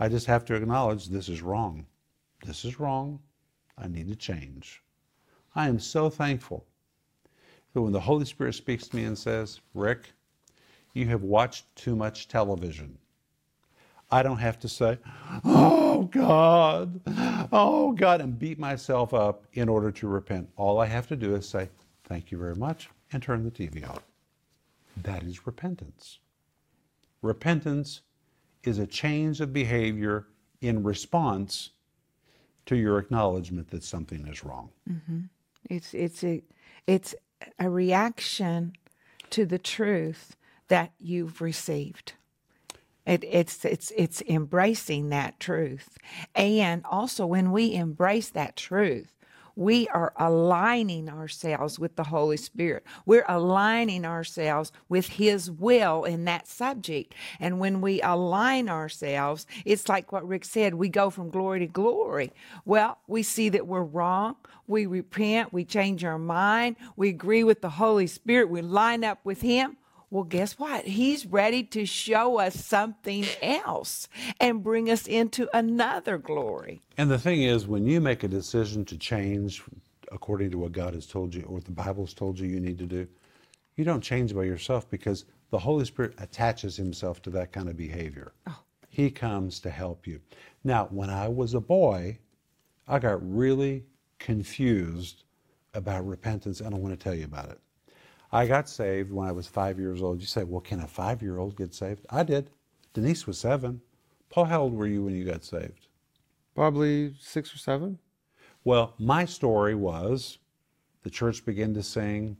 I 0.00 0.08
just 0.08 0.24
have 0.24 0.46
to 0.46 0.54
acknowledge 0.54 1.08
this 1.08 1.28
is 1.28 1.42
wrong. 1.42 1.84
This 2.46 2.64
is 2.64 2.80
wrong. 2.80 3.20
I 3.76 3.88
need 3.88 4.08
to 4.08 4.16
change. 4.16 4.82
I 5.54 5.68
am 5.68 5.78
so 5.78 6.08
thankful 6.08 6.64
that 7.74 7.82
when 7.82 7.92
the 7.92 8.00
Holy 8.00 8.24
Spirit 8.24 8.54
speaks 8.54 8.88
to 8.88 8.96
me 8.96 9.04
and 9.04 9.18
says, 9.18 9.60
Rick, 9.74 10.14
you 10.94 11.08
have 11.08 11.22
watched 11.22 11.76
too 11.76 11.94
much 11.94 12.28
television. 12.28 12.96
I 14.12 14.22
don't 14.22 14.38
have 14.38 14.60
to 14.60 14.68
say, 14.68 14.98
oh 15.42 16.02
God, 16.02 17.00
oh 17.50 17.92
God, 17.92 18.20
and 18.20 18.38
beat 18.38 18.58
myself 18.58 19.14
up 19.14 19.46
in 19.54 19.70
order 19.70 19.90
to 19.90 20.06
repent. 20.06 20.50
All 20.56 20.78
I 20.78 20.86
have 20.86 21.06
to 21.08 21.16
do 21.16 21.34
is 21.34 21.48
say, 21.48 21.70
thank 22.04 22.30
you 22.30 22.36
very 22.36 22.54
much, 22.54 22.90
and 23.12 23.22
turn 23.22 23.42
the 23.42 23.50
TV 23.50 23.88
off. 23.88 24.02
That 25.02 25.22
is 25.22 25.46
repentance. 25.46 26.18
Repentance 27.22 28.02
is 28.64 28.78
a 28.78 28.86
change 28.86 29.40
of 29.40 29.52
behavior 29.52 30.26
in 30.60 30.82
response 30.82 31.70
to 32.66 32.76
your 32.76 32.98
acknowledgement 32.98 33.70
that 33.70 33.82
something 33.82 34.26
is 34.28 34.44
wrong. 34.44 34.70
Mm-hmm. 34.88 35.20
It's 35.70 35.94
it's 35.94 36.22
a 36.22 36.42
it's 36.86 37.14
a 37.58 37.70
reaction 37.70 38.74
to 39.30 39.46
the 39.46 39.58
truth 39.58 40.36
that 40.68 40.92
you've 40.98 41.40
received. 41.40 42.12
It, 43.06 43.24
it's 43.24 43.64
it's 43.64 43.92
it's 43.96 44.22
embracing 44.28 45.08
that 45.08 45.40
truth, 45.40 45.98
and 46.36 46.84
also 46.88 47.26
when 47.26 47.50
we 47.50 47.74
embrace 47.74 48.28
that 48.30 48.54
truth, 48.56 49.12
we 49.56 49.88
are 49.88 50.12
aligning 50.16 51.08
ourselves 51.08 51.78
with 51.78 51.96
the 51.96 52.04
Holy 52.04 52.36
Spirit. 52.36 52.84
We're 53.04 53.26
aligning 53.28 54.04
ourselves 54.04 54.72
with 54.88 55.08
His 55.08 55.50
will 55.50 56.04
in 56.04 56.24
that 56.24 56.46
subject. 56.46 57.14
And 57.38 57.58
when 57.58 57.80
we 57.80 58.00
align 58.02 58.68
ourselves, 58.68 59.46
it's 59.64 59.88
like 59.88 60.12
what 60.12 60.26
Rick 60.26 60.44
said 60.44 60.74
we 60.74 60.88
go 60.88 61.10
from 61.10 61.30
glory 61.30 61.60
to 61.60 61.66
glory. 61.66 62.32
Well, 62.64 62.98
we 63.06 63.22
see 63.22 63.48
that 63.50 63.66
we're 63.66 63.82
wrong. 63.82 64.36
We 64.66 64.86
repent. 64.86 65.52
We 65.52 65.64
change 65.64 66.04
our 66.04 66.18
mind. 66.18 66.76
We 66.96 67.08
agree 67.08 67.44
with 67.44 67.60
the 67.60 67.70
Holy 67.70 68.06
Spirit. 68.06 68.48
We 68.48 68.62
line 68.62 69.04
up 69.04 69.18
with 69.24 69.42
Him. 69.42 69.76
Well, 70.12 70.24
guess 70.24 70.58
what? 70.58 70.84
He's 70.84 71.24
ready 71.24 71.62
to 71.62 71.86
show 71.86 72.38
us 72.38 72.62
something 72.62 73.24
else 73.40 74.08
and 74.38 74.62
bring 74.62 74.90
us 74.90 75.06
into 75.06 75.48
another 75.56 76.18
glory. 76.18 76.82
And 76.98 77.10
the 77.10 77.18
thing 77.18 77.44
is, 77.44 77.66
when 77.66 77.86
you 77.86 77.98
make 77.98 78.22
a 78.22 78.28
decision 78.28 78.84
to 78.84 78.98
change 78.98 79.62
according 80.12 80.50
to 80.50 80.58
what 80.58 80.72
God 80.72 80.92
has 80.92 81.06
told 81.06 81.34
you 81.34 81.44
or 81.44 81.54
what 81.54 81.64
the 81.64 81.70
Bible 81.70 82.04
has 82.04 82.12
told 82.12 82.38
you 82.38 82.46
you 82.46 82.60
need 82.60 82.76
to 82.76 82.84
do, 82.84 83.08
you 83.76 83.86
don't 83.86 84.02
change 84.02 84.34
by 84.34 84.42
yourself 84.42 84.86
because 84.90 85.24
the 85.48 85.58
Holy 85.58 85.86
Spirit 85.86 86.12
attaches 86.18 86.76
himself 86.76 87.22
to 87.22 87.30
that 87.30 87.50
kind 87.50 87.70
of 87.70 87.78
behavior. 87.78 88.34
Oh. 88.46 88.58
He 88.90 89.10
comes 89.10 89.60
to 89.60 89.70
help 89.70 90.06
you. 90.06 90.20
Now, 90.62 90.88
when 90.90 91.08
I 91.08 91.26
was 91.28 91.54
a 91.54 91.60
boy, 91.60 92.18
I 92.86 92.98
got 92.98 93.18
really 93.26 93.86
confused 94.18 95.24
about 95.72 96.06
repentance, 96.06 96.60
and 96.60 96.74
I 96.74 96.76
want 96.76 96.92
to 96.92 97.02
tell 97.02 97.14
you 97.14 97.24
about 97.24 97.48
it. 97.48 97.61
I 98.32 98.46
got 98.46 98.68
saved 98.68 99.12
when 99.12 99.28
I 99.28 99.32
was 99.32 99.46
five 99.46 99.78
years 99.78 100.02
old. 100.02 100.20
You 100.20 100.26
say, 100.26 100.44
well, 100.44 100.60
can 100.60 100.80
a 100.80 100.86
five 100.86 101.20
year 101.22 101.38
old 101.38 101.56
get 101.56 101.74
saved? 101.74 102.06
I 102.08 102.22
did. 102.22 102.50
Denise 102.94 103.26
was 103.26 103.38
seven. 103.38 103.82
Paul, 104.30 104.46
how 104.46 104.62
old 104.62 104.74
were 104.74 104.86
you 104.86 105.04
when 105.04 105.14
you 105.14 105.24
got 105.24 105.44
saved? 105.44 105.88
Probably 106.54 107.14
six 107.20 107.54
or 107.54 107.58
seven. 107.58 107.98
Well, 108.64 108.94
my 108.98 109.26
story 109.26 109.74
was 109.74 110.38
the 111.02 111.10
church 111.10 111.44
began 111.44 111.74
to 111.74 111.82
sing 111.82 112.36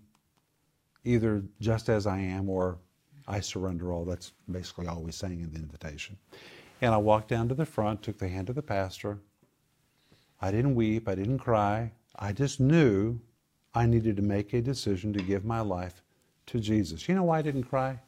either 1.05 1.43
just 1.61 1.89
as 1.89 2.07
I 2.07 2.19
am 2.19 2.49
or 2.49 2.79
I 3.27 3.41
surrender 3.41 3.93
all. 3.93 4.05
That's 4.05 4.33
basically 4.51 4.87
all 4.87 5.03
we 5.03 5.13
sang 5.13 5.41
in 5.41 5.53
the 5.53 5.59
invitation. 5.59 6.17
And 6.81 6.95
I 6.95 6.99
walked 6.99 7.29
down 7.29 7.49
to 7.49 7.55
the 7.55 7.67
front, 7.67 8.03
took 8.03 8.19
the 8.19 8.29
hand 8.29 8.49
of 8.49 8.55
the 8.55 8.63
pastor. 8.63 9.19
I 10.41 10.51
didn't 10.51 10.75
weep, 10.75 11.09
I 11.09 11.15
didn't 11.15 11.39
cry. 11.39 11.93
I 12.19 12.33
just 12.33 12.61
knew 12.61 13.21
I 13.75 13.87
needed 13.87 14.17
to 14.17 14.23
make 14.23 14.53
a 14.53 14.61
decision 14.61 15.13
to 15.15 15.23
give 15.23 15.45
my 15.45 15.61
life 15.61 16.03
to 16.47 16.61
Jesus. 16.61 17.09
You 17.09 17.15
know 17.15 17.23
why 17.25 17.39
I 17.39 17.43
didn't 17.43 17.65
cry? 17.65 17.99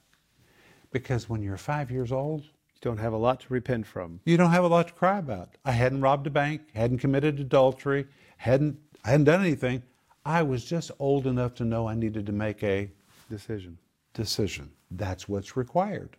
Because 0.90 1.28
when 1.28 1.42
you're 1.42 1.56
five 1.56 1.90
years 1.90 2.12
old, 2.12 2.42
You 2.42 2.90
don't 2.90 2.98
have 2.98 3.12
a 3.14 3.16
lot 3.16 3.40
to 3.40 3.52
repent 3.52 3.86
from. 3.86 4.20
you 4.24 4.36
don't 4.36 4.50
have 4.50 4.64
a 4.64 4.68
lot 4.68 4.88
to 4.88 4.94
cry 4.94 5.18
about. 5.18 5.56
I 5.64 5.72
hadn't 5.72 6.02
robbed 6.02 6.26
a 6.26 6.30
bank, 6.30 6.62
hadn't 6.74 6.98
committed 6.98 7.40
adultery, 7.40 8.06
hadn't 8.36 8.78
I 9.04 9.10
hadn't 9.10 9.24
done 9.24 9.40
anything. 9.40 9.82
I 10.26 10.42
was 10.42 10.64
just 10.64 10.90
old 10.98 11.26
enough 11.26 11.54
to 11.56 11.64
know 11.64 11.86
I 11.86 11.94
needed 11.94 12.26
to 12.26 12.32
make 12.32 12.62
a 12.62 12.90
Decision. 13.30 13.78
decision. 14.14 14.70
That's 14.90 15.28
what's 15.28 15.56
required. 15.56 16.16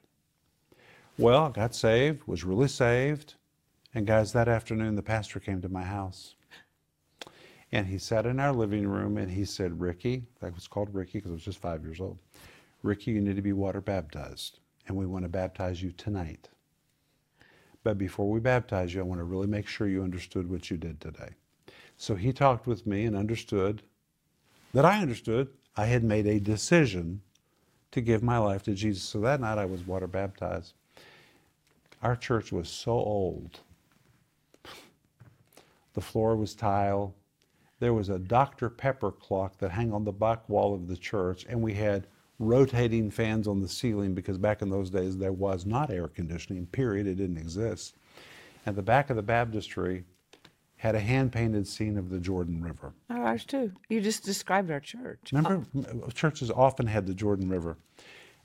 Well, 1.17 1.45
I 1.45 1.49
got 1.51 1.73
saved, 1.75 2.23
was 2.27 2.43
really 2.43 2.67
saved. 2.67 3.35
And 3.93 4.05
guys, 4.05 4.33
that 4.33 4.47
afternoon 4.47 4.95
the 4.95 5.01
pastor 5.01 5.39
came 5.39 5.61
to 5.61 5.69
my 5.69 5.83
house. 5.83 6.35
And 7.75 7.85
he 7.85 7.97
sat 7.97 8.25
in 8.25 8.39
our 8.39 8.53
living 8.53 8.87
room 8.87 9.17
and 9.17 9.29
he 9.29 9.43
said, 9.43 9.81
Ricky, 9.81 10.23
that 10.39 10.55
was 10.55 10.65
called 10.65 10.95
Ricky 10.95 11.17
because 11.17 11.31
I 11.31 11.33
was 11.33 11.43
just 11.43 11.57
five 11.57 11.83
years 11.83 11.99
old. 11.99 12.17
Ricky, 12.83 13.11
you 13.11 13.19
need 13.19 13.35
to 13.35 13.41
be 13.41 13.51
water 13.51 13.81
baptized. 13.81 14.59
And 14.87 14.95
we 14.95 15.05
want 15.05 15.25
to 15.25 15.29
baptize 15.29 15.83
you 15.83 15.91
tonight. 15.91 16.47
But 17.83 17.97
before 17.97 18.29
we 18.29 18.39
baptize 18.39 18.93
you, 18.93 19.01
I 19.01 19.03
want 19.03 19.19
to 19.19 19.25
really 19.25 19.47
make 19.47 19.67
sure 19.67 19.89
you 19.89 20.03
understood 20.03 20.49
what 20.49 20.71
you 20.71 20.77
did 20.77 21.01
today. 21.01 21.31
So 21.97 22.15
he 22.15 22.31
talked 22.31 22.65
with 22.65 22.87
me 22.87 23.03
and 23.03 23.13
understood 23.13 23.81
that 24.73 24.85
I 24.85 25.01
understood 25.01 25.49
I 25.75 25.87
had 25.87 26.05
made 26.05 26.27
a 26.27 26.39
decision 26.39 27.19
to 27.91 27.99
give 27.99 28.23
my 28.23 28.37
life 28.37 28.63
to 28.63 28.73
Jesus. 28.73 29.03
So 29.03 29.19
that 29.19 29.41
night 29.41 29.57
I 29.57 29.65
was 29.65 29.85
water 29.85 30.07
baptized. 30.07 30.75
Our 32.01 32.15
church 32.15 32.53
was 32.53 32.69
so 32.69 32.93
old. 32.93 33.59
The 35.93 35.99
floor 35.99 36.37
was 36.37 36.55
tile. 36.55 37.13
There 37.79 37.93
was 37.93 38.09
a 38.09 38.19
Dr. 38.19 38.69
Pepper 38.69 39.11
clock 39.11 39.57
that 39.57 39.71
hung 39.71 39.91
on 39.91 40.05
the 40.05 40.11
back 40.11 40.47
wall 40.47 40.73
of 40.73 40.87
the 40.87 40.95
church, 40.95 41.45
and 41.49 41.61
we 41.61 41.73
had 41.73 42.07
rotating 42.39 43.09
fans 43.11 43.47
on 43.47 43.61
the 43.61 43.67
ceiling 43.67 44.13
because 44.13 44.37
back 44.37 44.61
in 44.61 44.69
those 44.69 44.89
days 44.89 45.17
there 45.17 45.33
was 45.33 45.65
not 45.65 45.89
air 45.89 46.07
conditioning, 46.07 46.65
period. 46.67 47.07
It 47.07 47.15
didn't 47.15 47.37
exist. 47.37 47.95
And 48.65 48.75
the 48.75 48.81
back 48.81 49.09
of 49.09 49.15
the 49.15 49.23
baptistry 49.23 50.03
had 50.77 50.95
a 50.95 50.99
hand 50.99 51.31
painted 51.31 51.67
scene 51.67 51.97
of 51.97 52.09
the 52.09 52.19
Jordan 52.19 52.61
River. 52.61 52.93
Oh, 53.09 53.21
ours 53.21 53.45
too. 53.45 53.71
You 53.89 54.01
just 54.01 54.23
described 54.23 54.69
our 54.71 54.79
church. 54.79 55.31
Remember, 55.31 55.65
m- 55.75 56.03
churches 56.13 56.51
often 56.51 56.87
had 56.87 57.05
the 57.05 57.13
Jordan 57.13 57.49
River. 57.49 57.77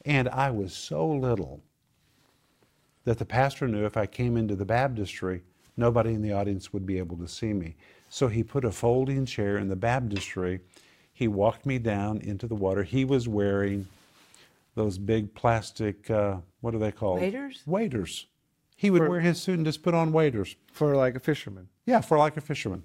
And 0.04 0.28
I 0.28 0.50
was 0.50 0.72
so 0.72 1.06
little 1.06 1.60
that 3.04 3.18
the 3.18 3.24
pastor 3.24 3.66
knew 3.66 3.84
if 3.84 3.96
I 3.96 4.06
came 4.06 4.36
into 4.36 4.54
the 4.54 4.64
baptistry, 4.64 5.42
nobody 5.76 6.14
in 6.14 6.22
the 6.22 6.32
audience 6.32 6.72
would 6.72 6.86
be 6.86 6.98
able 6.98 7.16
to 7.18 7.28
see 7.28 7.52
me. 7.52 7.76
So 8.10 8.26
he 8.26 8.42
put 8.42 8.64
a 8.64 8.72
folding 8.72 9.24
chair 9.24 9.56
in 9.56 9.68
the 9.68 9.76
baptistry. 9.76 10.60
He 11.12 11.28
walked 11.28 11.64
me 11.64 11.78
down 11.78 12.18
into 12.18 12.46
the 12.48 12.56
water. 12.56 12.82
He 12.82 13.04
was 13.04 13.28
wearing 13.28 13.86
those 14.74 14.98
big 14.98 15.32
plastic, 15.32 16.10
uh, 16.10 16.38
what 16.60 16.74
are 16.74 16.78
they 16.78 16.90
called? 16.90 17.20
Waders? 17.20 17.62
Waders. 17.66 18.26
He 18.76 18.90
would 18.90 19.08
wear 19.08 19.20
his 19.20 19.40
suit 19.40 19.58
and 19.58 19.64
just 19.64 19.82
put 19.82 19.94
on 19.94 20.12
waders. 20.12 20.56
For 20.72 20.96
like 20.96 21.14
a 21.14 21.20
fisherman. 21.20 21.68
Yeah, 21.86 22.00
for 22.00 22.18
like 22.18 22.36
a 22.36 22.40
fisherman. 22.40 22.82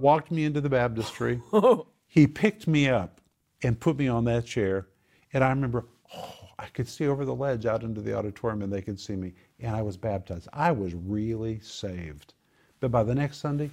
Walked 0.00 0.30
me 0.30 0.44
into 0.44 0.60
the 0.60 0.70
baptistry. 0.70 1.42
he 2.06 2.26
picked 2.26 2.66
me 2.66 2.88
up 2.88 3.20
and 3.62 3.78
put 3.78 3.98
me 3.98 4.08
on 4.08 4.24
that 4.24 4.46
chair. 4.46 4.86
And 5.32 5.44
I 5.44 5.50
remember, 5.50 5.86
oh, 6.14 6.48
I 6.58 6.66
could 6.66 6.88
see 6.88 7.06
over 7.06 7.24
the 7.24 7.34
ledge 7.34 7.66
out 7.66 7.82
into 7.82 8.00
the 8.00 8.16
auditorium 8.16 8.62
and 8.62 8.72
they 8.72 8.80
could 8.80 8.98
see 8.98 9.16
me. 9.16 9.34
And 9.60 9.76
I 9.76 9.82
was 9.82 9.96
baptized. 9.96 10.48
I 10.52 10.72
was 10.72 10.94
really 10.94 11.60
saved. 11.60 12.32
But 12.80 12.90
by 12.90 13.02
the 13.02 13.14
next 13.14 13.38
Sunday, 13.38 13.70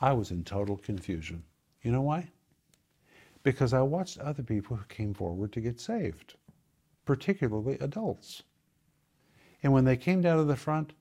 I 0.00 0.12
was 0.12 0.30
in 0.30 0.44
total 0.44 0.76
confusion. 0.76 1.42
You 1.82 1.92
know 1.92 2.00
why? 2.00 2.28
Because 3.42 3.72
I 3.72 3.82
watched 3.82 4.18
other 4.18 4.42
people 4.42 4.76
who 4.76 4.84
came 4.84 5.14
forward 5.14 5.52
to 5.52 5.60
get 5.60 5.80
saved, 5.80 6.34
particularly 7.04 7.78
adults. 7.80 8.42
And 9.62 9.72
when 9.72 9.84
they 9.84 9.96
came 9.96 10.22
down 10.22 10.38
to 10.38 10.44
the 10.44 10.56
front, 10.56 10.92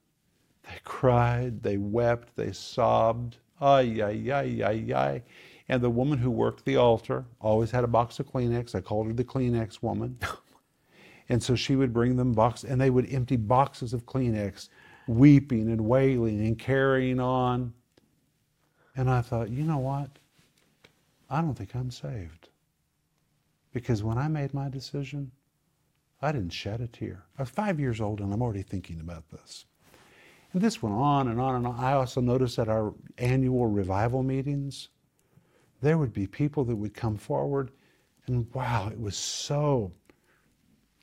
they 0.63 0.79
cried, 0.83 1.63
they 1.63 1.77
wept, 1.77 2.35
they 2.35 2.51
sobbed. 2.51 3.37
Ay, 3.61 4.01
ay, 4.01 4.31
ay, 4.31 4.63
ay, 4.63 4.93
ay. 4.93 5.23
And 5.69 5.81
the 5.81 5.89
woman 5.89 6.17
who 6.17 6.31
worked 6.31 6.65
the 6.65 6.77
altar 6.77 7.25
always 7.39 7.71
had 7.71 7.83
a 7.83 7.87
box 7.87 8.19
of 8.19 8.27
Kleenex. 8.27 8.75
I 8.75 8.81
called 8.81 9.07
her 9.07 9.13
the 9.13 9.23
Kleenex 9.23 9.81
woman. 9.81 10.17
and 11.29 11.41
so 11.41 11.55
she 11.55 11.75
would 11.75 11.93
bring 11.93 12.15
them 12.15 12.33
box, 12.33 12.63
and 12.63 12.81
they 12.81 12.89
would 12.89 13.13
empty 13.13 13.37
boxes 13.37 13.93
of 13.93 14.05
Kleenex, 14.05 14.69
weeping 15.07 15.69
and 15.69 15.81
wailing 15.81 16.39
and 16.41 16.57
carrying 16.57 17.19
on. 17.19 17.73
And 18.99 19.09
I 19.09 19.21
thought, 19.21 19.49
you 19.49 19.63
know 19.63 19.77
what? 19.77 20.09
I 21.29 21.39
don't 21.39 21.53
think 21.53 21.73
I'm 21.73 21.89
saved. 21.89 22.49
Because 23.71 24.03
when 24.03 24.17
I 24.17 24.27
made 24.27 24.53
my 24.53 24.67
decision, 24.67 25.31
I 26.21 26.33
didn't 26.33 26.49
shed 26.49 26.81
a 26.81 26.87
tear. 26.87 27.23
I 27.37 27.43
was 27.43 27.49
five 27.49 27.79
years 27.79 28.01
old 28.01 28.19
and 28.19 28.33
I'm 28.33 28.41
already 28.41 28.61
thinking 28.61 28.99
about 28.99 29.29
this. 29.29 29.63
And 30.51 30.61
this 30.61 30.83
went 30.83 30.97
on 30.97 31.29
and 31.29 31.39
on 31.39 31.55
and 31.55 31.65
on. 31.65 31.79
I 31.79 31.93
also 31.93 32.19
noticed 32.19 32.59
at 32.59 32.67
our 32.67 32.93
annual 33.17 33.67
revival 33.67 34.21
meetings, 34.21 34.89
there 35.81 35.97
would 35.97 36.11
be 36.11 36.27
people 36.27 36.65
that 36.65 36.75
would 36.75 36.93
come 36.93 37.15
forward, 37.15 37.71
and 38.27 38.53
wow, 38.53 38.89
it 38.91 38.99
was 38.99 39.15
so 39.15 39.93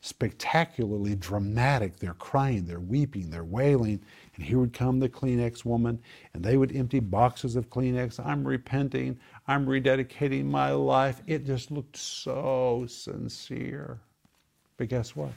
spectacularly 0.01 1.15
dramatic. 1.15 1.97
They're 1.97 2.15
crying, 2.15 2.67
they're 2.67 2.81
weeping, 2.81 3.31
they're 3.31 3.45
wailing. 3.45 4.01
And 4.35 4.45
here 4.45 4.59
would 4.59 4.73
come 4.73 4.99
the 4.99 5.09
Kleenex 5.09 5.65
woman, 5.65 6.01
and 6.35 6.45
they 6.45 6.57
would 6.57 6.75
empty 6.75 7.01
boxes 7.01 7.57
of 7.57 7.71
Kleenex. 7.71 8.25
I'm 8.25 8.47
repenting, 8.47 9.19
I'm 9.49 9.67
rededicating 9.67 10.45
my 10.45 10.73
life. 10.73 11.23
It 11.27 11.45
just 11.47 11.71
looked 11.71 11.97
so 11.97 12.87
sincere. 12.89 14.01
But 14.77 14.89
guess 14.89 15.17
what? 15.17 15.33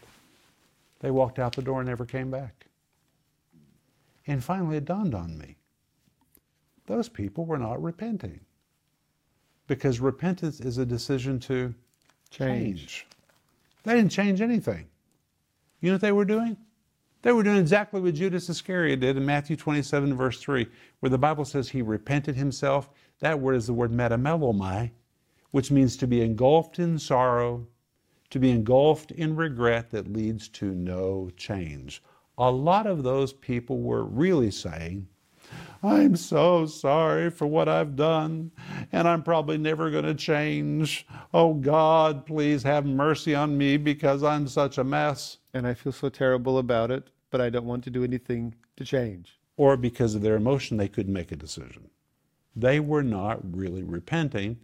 They 0.99 1.11
walked 1.11 1.39
out 1.39 1.55
the 1.55 1.61
door 1.61 1.79
and 1.79 1.87
never 1.89 2.05
came 2.05 2.29
back. 2.29 2.65
And 4.27 4.43
finally, 4.43 4.77
it 4.77 4.85
dawned 4.85 5.15
on 5.15 5.37
me 5.37 5.55
those 6.89 7.07
people 7.07 7.45
were 7.45 7.57
not 7.59 7.81
repenting. 7.81 8.39
Because 9.67 9.99
repentance 9.99 10.59
is 10.59 10.79
a 10.79 10.85
decision 10.85 11.39
to 11.41 11.73
change. 12.31 13.05
They 13.89 13.95
didn't 13.95 14.11
change 14.11 14.39
anything. 14.39 14.85
You 15.81 15.89
know 15.89 15.95
what 15.95 16.01
they 16.01 16.11
were 16.11 16.23
doing? 16.23 16.57
They 17.23 17.31
were 17.31 17.41
doing 17.41 17.57
exactly 17.57 17.99
what 17.99 18.13
Judas 18.13 18.47
Iscariot 18.47 18.99
did 18.99 19.17
in 19.17 19.25
Matthew 19.25 19.55
27, 19.55 20.15
verse 20.15 20.39
3, 20.39 20.67
where 20.99 21.09
the 21.09 21.17
Bible 21.17 21.43
says 21.43 21.69
he 21.69 21.81
repented 21.81 22.35
himself. 22.35 22.91
That 23.17 23.39
word 23.39 23.55
is 23.55 23.65
the 23.65 23.73
word 23.73 23.91
metamelomai, 23.91 24.91
which 25.49 25.71
means 25.71 25.97
to 25.97 26.05
be 26.05 26.21
engulfed 26.21 26.77
in 26.77 26.99
sorrow, 26.99 27.65
to 28.29 28.37
be 28.37 28.51
engulfed 28.51 29.09
in 29.09 29.35
regret 29.35 29.89
that 29.89 30.13
leads 30.13 30.49
to 30.49 30.65
no 30.75 31.31
change. 31.35 32.03
A 32.37 32.51
lot 32.51 32.85
of 32.85 33.01
those 33.01 33.33
people 33.33 33.79
were 33.79 34.03
really 34.03 34.51
saying, 34.51 35.07
I'm 35.81 36.17
so 36.17 36.65
sorry 36.65 37.29
for 37.29 37.47
what 37.47 37.69
I've 37.69 37.95
done, 37.95 38.51
and 38.91 39.07
I'm 39.07 39.23
probably 39.23 39.57
never 39.57 39.89
going 39.89 40.05
to 40.05 40.13
change. 40.13 41.07
Oh 41.33 41.53
God, 41.53 42.25
please 42.25 42.63
have 42.63 42.85
mercy 42.85 43.33
on 43.33 43.57
me 43.57 43.77
because 43.77 44.21
I'm 44.21 44.47
such 44.47 44.77
a 44.77 44.83
mess. 44.83 45.37
And 45.53 45.65
I 45.65 45.73
feel 45.73 45.93
so 45.93 46.09
terrible 46.09 46.57
about 46.57 46.91
it, 46.91 47.09
but 47.31 47.39
I 47.39 47.49
don't 47.49 47.65
want 47.65 47.83
to 47.85 47.89
do 47.89 48.03
anything 48.03 48.55
to 48.75 48.83
change. 48.83 49.39
Or 49.55 49.77
because 49.77 50.15
of 50.15 50.21
their 50.21 50.35
emotion, 50.35 50.77
they 50.77 50.87
couldn't 50.87 51.13
make 51.13 51.31
a 51.31 51.37
decision. 51.37 51.89
They 52.55 52.79
were 52.79 53.03
not 53.03 53.39
really 53.55 53.83
repenting, 53.83 54.57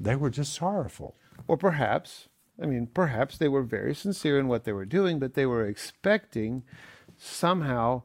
they 0.00 0.16
were 0.16 0.30
just 0.30 0.54
sorrowful. 0.54 1.16
Or 1.46 1.56
perhaps, 1.56 2.28
I 2.60 2.66
mean, 2.66 2.86
perhaps 2.86 3.36
they 3.38 3.48
were 3.48 3.62
very 3.62 3.94
sincere 3.94 4.38
in 4.38 4.48
what 4.48 4.64
they 4.64 4.72
were 4.72 4.86
doing, 4.86 5.18
but 5.18 5.34
they 5.34 5.46
were 5.46 5.66
expecting 5.66 6.62
somehow 7.16 8.02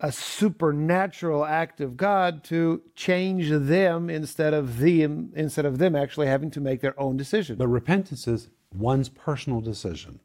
a 0.00 0.12
supernatural 0.12 1.44
act 1.44 1.80
of 1.80 1.96
God 1.96 2.44
to 2.44 2.82
change 2.94 3.50
them 3.50 4.08
instead 4.08 4.54
of 4.54 4.78
them 4.78 5.32
instead 5.34 5.66
of 5.66 5.78
them 5.78 5.96
actually 5.96 6.28
having 6.28 6.50
to 6.52 6.60
make 6.60 6.80
their 6.80 6.98
own 7.00 7.16
decision. 7.16 7.56
But 7.56 7.66
repentance 7.68 8.28
is 8.28 8.50
one's 8.72 9.08
personal 9.08 9.60
decision. 9.60 10.20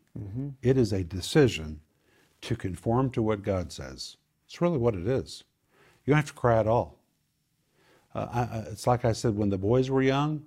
It 0.61 0.77
is 0.77 0.93
a 0.93 1.03
decision 1.03 1.79
to 2.41 2.55
conform 2.55 3.09
to 3.11 3.21
what 3.23 3.41
God 3.41 3.71
says. 3.71 4.17
It's 4.45 4.61
really 4.61 4.77
what 4.77 4.93
it 4.93 5.07
is. 5.07 5.43
You 6.05 6.11
don't 6.11 6.17
have 6.17 6.27
to 6.27 6.33
cry 6.33 6.59
at 6.59 6.67
all. 6.67 6.99
Uh, 8.13 8.27
I- 8.31 8.57
it's 8.71 8.85
like 8.85 9.05
I 9.05 9.13
said 9.13 9.35
when 9.35 9.49
the 9.49 9.57
boys 9.57 9.89
were 9.89 10.03
young, 10.03 10.43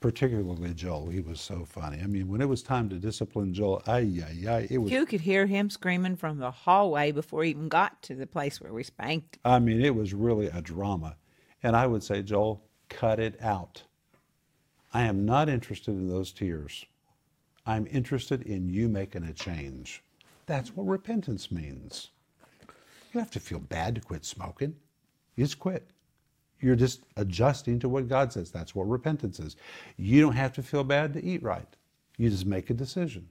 particularly 0.00 0.74
Joel. 0.74 1.08
He 1.08 1.20
was 1.20 1.40
so 1.40 1.64
funny. 1.64 2.00
I 2.02 2.06
mean, 2.06 2.28
when 2.28 2.40
it 2.40 2.48
was 2.48 2.62
time 2.62 2.88
to 2.90 2.96
discipline 2.96 3.54
Joel, 3.54 3.82
ay, 3.86 4.22
ay, 4.24 4.48
ay, 4.48 4.66
it 4.70 4.78
was. 4.78 4.92
You 4.92 5.06
could 5.06 5.20
hear 5.20 5.46
him 5.46 5.70
screaming 5.70 6.16
from 6.16 6.38
the 6.38 6.50
hallway 6.50 7.12
before 7.12 7.44
he 7.44 7.50
even 7.50 7.68
got 7.68 8.02
to 8.02 8.14
the 8.14 8.26
place 8.26 8.60
where 8.60 8.72
we 8.72 8.82
spanked. 8.82 9.38
I 9.44 9.58
mean, 9.58 9.84
it 9.84 9.94
was 9.94 10.14
really 10.14 10.46
a 10.46 10.60
drama. 10.60 11.16
And 11.62 11.74
I 11.74 11.86
would 11.86 12.02
say, 12.02 12.22
Joel, 12.22 12.62
cut 12.88 13.18
it 13.18 13.40
out. 13.42 13.82
I 14.92 15.02
am 15.02 15.24
not 15.24 15.48
interested 15.48 15.92
in 15.92 16.08
those 16.08 16.32
tears. 16.32 16.84
I'm 17.66 17.86
interested 17.90 18.42
in 18.42 18.68
you 18.68 18.88
making 18.88 19.24
a 19.24 19.32
change. 19.32 20.02
That's 20.46 20.76
what 20.76 20.86
repentance 20.86 21.50
means. 21.50 22.10
You 23.12 23.20
have 23.20 23.30
to 23.32 23.40
feel 23.40 23.58
bad 23.58 23.96
to 23.96 24.00
quit 24.00 24.24
smoking. 24.24 24.76
You 25.34 25.44
just 25.44 25.58
quit. 25.58 25.90
You're 26.60 26.76
just 26.76 27.04
adjusting 27.16 27.78
to 27.80 27.88
what 27.88 28.08
God 28.08 28.32
says. 28.32 28.50
That's 28.50 28.74
what 28.74 28.88
repentance 28.88 29.40
is. 29.40 29.56
You 29.96 30.22
don't 30.22 30.36
have 30.36 30.52
to 30.54 30.62
feel 30.62 30.84
bad 30.84 31.12
to 31.14 31.24
eat 31.24 31.42
right. 31.42 31.68
You 32.16 32.30
just 32.30 32.46
make 32.46 32.70
a 32.70 32.74
decision. 32.74 33.28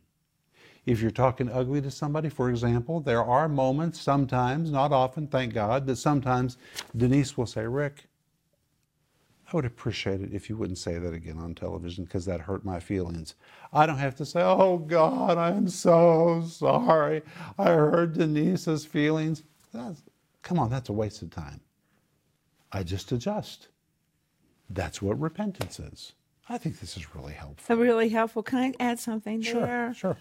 If 0.86 1.02
you're 1.02 1.10
talking 1.10 1.50
ugly 1.50 1.82
to 1.82 1.90
somebody, 1.90 2.30
for 2.30 2.50
example, 2.50 3.00
there 3.00 3.24
are 3.24 3.50
moments, 3.50 4.00
sometimes, 4.00 4.70
not 4.70 4.92
often, 4.92 5.28
thank 5.28 5.54
God, 5.54 5.88
that 5.88 5.96
sometimes 5.96 6.58
Denise 6.96 7.36
will 7.36 7.48
say, 7.48 7.66
Rick, 7.66 8.06
I 9.52 9.56
would 9.56 9.66
appreciate 9.66 10.22
it 10.22 10.34
if 10.34 10.50
you 10.50 10.58
wouldn't 10.58 10.78
say 10.78 11.00
that 11.00 11.14
again 11.14 11.40
on 11.40 11.56
television 11.56 12.04
because 12.04 12.26
that 12.26 12.42
hurt 12.42 12.66
my 12.66 12.80
feelings. 12.80 13.36
I 13.74 13.86
don't 13.86 13.98
have 13.98 14.16
to 14.18 14.26
say, 14.26 14.42
oh 14.42 14.78
God, 14.78 15.38
I'm 15.38 15.68
so 15.70 16.44
sorry. 16.48 17.24
I 17.58 17.66
hurt 17.66 18.14
Denise's 18.14 18.86
feelings. 18.86 19.44
That's, 19.74 20.04
come 20.44 20.60
on, 20.60 20.70
that's 20.70 20.90
a 20.90 20.94
waste 20.94 21.22
of 21.24 21.32
time. 21.32 21.62
I 22.76 22.84
just 22.84 23.10
adjust. 23.14 23.70
That's 24.70 25.02
what 25.02 25.18
repentance 25.18 25.80
is. 25.80 26.12
I 26.50 26.58
think 26.58 26.80
this 26.82 26.98
is 26.98 27.16
really 27.16 27.32
helpful. 27.32 27.78
Really 27.78 28.10
helpful. 28.10 28.44
Can 28.44 28.60
I 28.60 28.74
add 28.84 29.00
something 29.00 29.42
Sure, 29.42 29.62
there? 29.66 29.94
sure. 29.94 30.18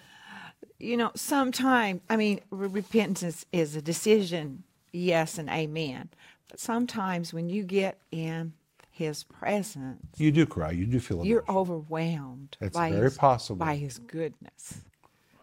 You 0.78 0.96
know, 0.96 1.10
sometimes, 1.16 2.00
I 2.08 2.16
mean, 2.16 2.40
re- 2.50 2.68
repentance 2.68 3.44
is 3.52 3.74
a 3.74 3.82
decision, 3.82 4.62
yes 4.92 5.36
and 5.36 5.48
amen. 5.50 6.10
But 6.48 6.60
sometimes 6.60 7.34
when 7.34 7.48
you 7.48 7.64
get 7.64 7.98
in 8.12 8.52
his 8.92 9.24
presence, 9.24 10.06
You 10.16 10.30
do 10.30 10.46
cry. 10.46 10.70
You 10.70 10.86
do 10.86 11.00
feel 11.00 11.26
you're 11.26 11.44
overwhelmed 11.48 12.56
It's 12.60 12.78
very 12.78 13.02
his, 13.02 13.18
possible. 13.18 13.56
by 13.66 13.74
his 13.74 13.98
goodness, 13.98 14.82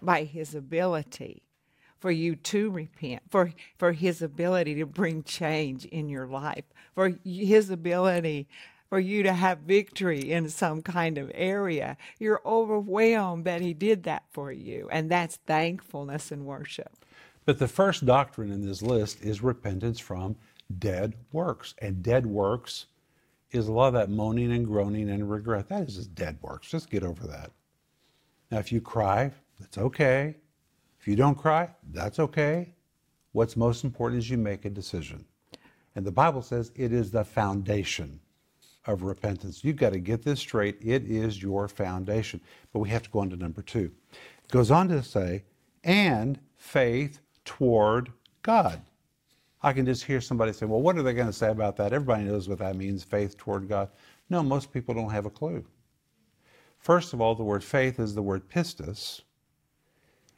by 0.01 0.23
his 0.23 0.55
ability 0.55 1.43
for 2.01 2.11
you 2.11 2.35
to 2.35 2.69
repent, 2.69 3.21
for 3.29 3.53
for 3.77 3.93
his 3.93 4.21
ability 4.21 4.75
to 4.75 4.85
bring 4.85 5.23
change 5.23 5.85
in 5.85 6.09
your 6.09 6.27
life, 6.27 6.65
for 6.93 7.13
his 7.23 7.69
ability 7.69 8.47
for 8.89 8.99
you 8.99 9.23
to 9.23 9.31
have 9.31 9.59
victory 9.59 10.31
in 10.33 10.49
some 10.49 10.81
kind 10.81 11.17
of 11.17 11.31
area. 11.33 11.95
You're 12.19 12.41
overwhelmed 12.45 13.45
that 13.45 13.61
he 13.61 13.73
did 13.73 14.03
that 14.03 14.23
for 14.31 14.51
you, 14.51 14.89
and 14.91 15.09
that's 15.09 15.37
thankfulness 15.47 16.29
and 16.29 16.45
worship. 16.45 16.91
But 17.45 17.57
the 17.57 17.69
first 17.69 18.05
doctrine 18.05 18.51
in 18.51 18.65
this 18.65 18.81
list 18.81 19.21
is 19.21 19.41
repentance 19.41 19.99
from 19.99 20.35
dead 20.77 21.13
works. 21.31 21.73
And 21.79 22.03
dead 22.03 22.25
works 22.25 22.87
is 23.51 23.67
a 23.67 23.71
lot 23.71 23.87
of 23.87 23.93
that 23.93 24.09
moaning 24.09 24.51
and 24.51 24.65
groaning 24.65 25.09
and 25.09 25.29
regret. 25.29 25.69
That 25.69 25.87
is 25.87 25.95
just 25.95 26.13
dead 26.13 26.37
works. 26.41 26.69
Just 26.69 26.89
get 26.89 27.03
over 27.03 27.25
that. 27.27 27.51
Now, 28.51 28.59
if 28.59 28.73
you 28.73 28.81
cry, 28.81 29.31
that's 29.57 29.77
okay. 29.77 30.35
If 31.01 31.07
you 31.07 31.15
don't 31.15 31.37
cry, 31.37 31.67
that's 31.91 32.19
okay. 32.19 32.75
What's 33.31 33.57
most 33.57 33.83
important 33.83 34.19
is 34.19 34.29
you 34.29 34.37
make 34.37 34.65
a 34.65 34.69
decision. 34.69 35.25
And 35.95 36.05
the 36.05 36.11
Bible 36.11 36.43
says 36.43 36.71
it 36.75 36.93
is 36.93 37.09
the 37.09 37.23
foundation 37.23 38.19
of 38.85 39.01
repentance. 39.01 39.63
You've 39.63 39.77
got 39.77 39.93
to 39.93 39.99
get 39.99 40.21
this 40.21 40.39
straight. 40.39 40.77
It 40.79 41.09
is 41.09 41.41
your 41.41 41.67
foundation. 41.67 42.39
But 42.71 42.79
we 42.79 42.89
have 42.89 43.01
to 43.01 43.09
go 43.09 43.19
on 43.19 43.31
to 43.31 43.35
number 43.35 43.63
two. 43.63 43.91
It 44.43 44.51
goes 44.51 44.69
on 44.69 44.89
to 44.89 45.01
say, 45.01 45.43
and 45.83 46.39
faith 46.57 47.19
toward 47.45 48.11
God. 48.43 48.79
I 49.63 49.73
can 49.73 49.87
just 49.87 50.03
hear 50.03 50.21
somebody 50.21 50.53
say, 50.53 50.67
well, 50.67 50.81
what 50.81 50.97
are 50.97 51.03
they 51.03 51.13
going 51.13 51.25
to 51.25 51.33
say 51.33 51.49
about 51.49 51.77
that? 51.77 51.93
Everybody 51.93 52.25
knows 52.25 52.47
what 52.47 52.59
that 52.59 52.75
means, 52.75 53.03
faith 53.03 53.37
toward 53.37 53.67
God. 53.67 53.89
No, 54.29 54.43
most 54.43 54.71
people 54.71 54.93
don't 54.93 55.09
have 55.09 55.25
a 55.25 55.31
clue. 55.31 55.65
First 56.77 57.13
of 57.13 57.21
all, 57.21 57.33
the 57.33 57.43
word 57.43 57.63
faith 57.63 57.99
is 57.99 58.13
the 58.13 58.21
word 58.21 58.47
pistis. 58.49 59.21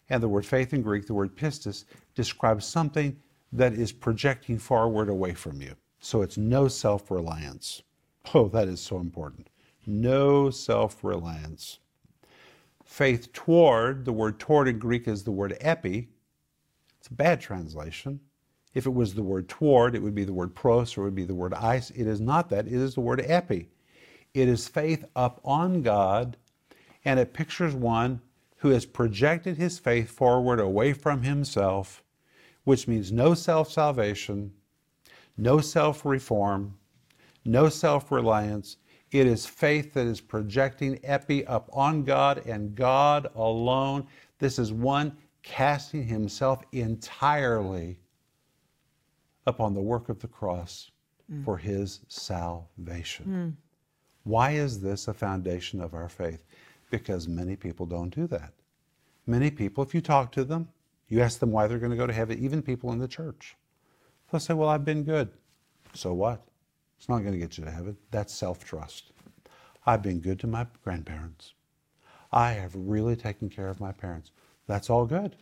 And 0.09 0.21
the 0.21 0.27
word 0.27 0.45
faith 0.45 0.73
in 0.73 0.81
Greek, 0.81 1.07
the 1.07 1.13
word 1.13 1.35
pistis, 1.35 1.85
describes 2.15 2.65
something 2.65 3.17
that 3.51 3.73
is 3.73 3.91
projecting 3.91 4.57
forward 4.57 5.09
away 5.09 5.33
from 5.33 5.61
you. 5.61 5.75
So 5.99 6.21
it's 6.21 6.37
no 6.37 6.67
self 6.67 7.09
reliance. 7.09 7.81
Oh, 8.33 8.47
that 8.49 8.67
is 8.67 8.79
so 8.79 8.99
important. 8.99 9.49
No 9.85 10.49
self 10.49 11.03
reliance. 11.03 11.79
Faith 12.83 13.31
toward, 13.33 14.05
the 14.05 14.13
word 14.13 14.39
toward 14.39 14.67
in 14.67 14.79
Greek 14.79 15.07
is 15.07 15.23
the 15.23 15.31
word 15.31 15.57
epi. 15.59 16.09
It's 16.99 17.07
a 17.07 17.13
bad 17.13 17.41
translation. 17.41 18.19
If 18.73 18.85
it 18.85 18.93
was 18.93 19.13
the 19.13 19.23
word 19.23 19.49
toward, 19.49 19.95
it 19.95 20.01
would 20.01 20.15
be 20.15 20.23
the 20.23 20.33
word 20.33 20.55
pros 20.55 20.97
or 20.97 21.01
it 21.01 21.05
would 21.05 21.15
be 21.15 21.25
the 21.25 21.35
word 21.35 21.53
eis. 21.53 21.91
It 21.91 22.07
is 22.07 22.21
not 22.21 22.49
that. 22.49 22.65
It 22.65 22.73
is 22.73 22.95
the 22.95 23.01
word 23.01 23.23
epi. 23.25 23.69
It 24.33 24.47
is 24.47 24.67
faith 24.67 25.05
up 25.15 25.39
on 25.45 25.83
God, 25.83 26.37
and 27.05 27.19
it 27.19 27.33
pictures 27.33 27.75
one 27.75 28.21
who 28.63 28.69
has 28.69 28.85
projected 28.85 29.57
his 29.57 29.77
faith 29.77 30.09
forward 30.09 30.57
away 30.57 30.93
from 30.93 31.21
himself, 31.21 32.01
which 32.63 32.87
means 32.87 33.11
no 33.11 33.33
self 33.33 33.69
salvation, 33.69 34.53
no 35.37 35.59
self 35.59 36.05
reform, 36.05 36.73
no 37.43 37.67
self 37.67 38.09
reliance. 38.09 38.77
It 39.11 39.27
is 39.27 39.45
faith 39.45 39.93
that 39.95 40.07
is 40.07 40.21
projecting 40.21 40.97
epi 41.03 41.45
up 41.45 41.69
on 41.73 42.05
God 42.05 42.47
and 42.47 42.73
God 42.73 43.27
alone. 43.35 44.07
This 44.39 44.57
is 44.57 44.71
one 44.71 45.17
casting 45.41 46.07
himself 46.07 46.63
entirely 46.71 47.99
upon 49.45 49.73
the 49.73 49.81
work 49.81 50.07
of 50.07 50.19
the 50.19 50.27
cross 50.29 50.89
mm. 51.29 51.43
for 51.43 51.57
his 51.57 51.99
salvation. 52.07 53.25
Mm. 53.27 53.63
Why 54.23 54.51
is 54.51 54.79
this 54.79 55.09
a 55.09 55.13
foundation 55.13 55.81
of 55.81 55.93
our 55.93 56.07
faith? 56.07 56.45
Because 56.93 57.27
many 57.27 57.55
people 57.55 57.87
don't 57.87 58.13
do 58.13 58.27
that. 58.27 58.53
Many 59.25 59.49
people, 59.49 59.83
if 59.83 59.95
you 59.95 59.99
talk 59.99 60.31
to 60.33 60.43
them, 60.43 60.67
you 61.07 61.21
ask 61.21 61.39
them 61.39 61.51
why 61.51 61.65
they're 61.65 61.79
going 61.79 61.89
to 61.89 61.97
go 61.97 62.05
to 62.05 62.13
heaven, 62.13 62.37
even 62.37 62.61
people 62.61 62.91
in 62.91 62.99
the 62.99 63.07
church, 63.07 63.55
they'll 64.31 64.39
say, 64.39 64.53
Well, 64.53 64.69
I've 64.69 64.85
been 64.85 65.03
good. 65.03 65.31
So 65.95 66.13
what? 66.13 66.45
It's 66.99 67.09
not 67.09 67.21
going 67.21 67.31
to 67.31 67.39
get 67.39 67.57
you 67.57 67.65
to 67.65 67.71
heaven. 67.71 67.97
That's 68.11 68.31
self 68.31 68.63
trust. 68.63 69.11
I've 69.87 70.03
been 70.03 70.19
good 70.19 70.39
to 70.41 70.47
my 70.47 70.67
grandparents. 70.83 71.55
I 72.31 72.51
have 72.51 72.75
really 72.75 73.15
taken 73.15 73.49
care 73.49 73.69
of 73.69 73.79
my 73.79 73.91
parents. 73.91 74.29
That's 74.67 74.91
all 74.91 75.07
good. 75.07 75.35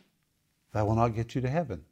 That 0.72 0.88
will 0.88 0.96
not 0.96 1.10
get 1.10 1.36
you 1.36 1.42
to 1.42 1.50
heaven. 1.50 1.84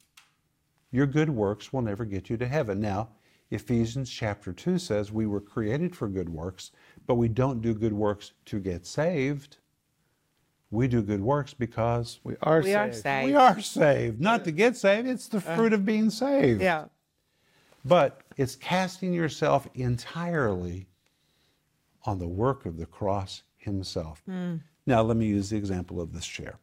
Your 0.89 1.05
good 1.05 1.29
works 1.29 1.73
will 1.73 1.81
never 1.81 2.05
get 2.05 2.29
you 2.29 2.37
to 2.37 2.47
heaven. 2.47 2.79
Now, 2.79 3.09
Ephesians 3.51 4.09
chapter 4.09 4.53
2 4.53 4.77
says 4.77 5.11
we 5.11 5.25
were 5.25 5.41
created 5.41 5.95
for 5.95 6.07
good 6.07 6.29
works, 6.29 6.71
but 7.07 7.15
we 7.15 7.27
don't 7.27 7.61
do 7.61 7.73
good 7.73 7.93
works 7.93 8.33
to 8.45 8.59
get 8.59 8.85
saved. 8.85 9.57
We 10.71 10.87
do 10.87 11.01
good 11.01 11.21
works 11.21 11.53
because 11.55 12.19
We 12.23 12.35
are 12.43 12.59
we 12.59 12.65
saved. 12.65 12.77
are 12.77 12.93
saved. 12.93 13.25
we 13.25 13.33
are 13.35 13.59
saved. 13.59 14.21
Not 14.21 14.43
to 14.45 14.51
get 14.51 14.77
saved, 14.77 15.07
it's 15.07 15.27
the 15.27 15.37
uh, 15.37 15.55
fruit 15.55 15.73
of 15.73 15.83
being 15.83 16.11
saved. 16.11 16.61
Yeah. 16.61 16.85
But 17.83 18.21
it's 18.37 18.55
casting 18.55 19.13
yourself 19.13 19.67
entirely 19.73 20.87
on 22.05 22.19
the 22.19 22.27
work 22.27 22.67
of 22.67 22.77
the 22.77 22.85
cross 22.85 23.41
himself. 23.57 24.21
Hmm. 24.27 24.57
Now, 24.85 25.01
let 25.01 25.17
me 25.17 25.25
use 25.25 25.49
the 25.49 25.57
example 25.57 25.99
of 25.99 26.13
this 26.13 26.25
chair. 26.25 26.57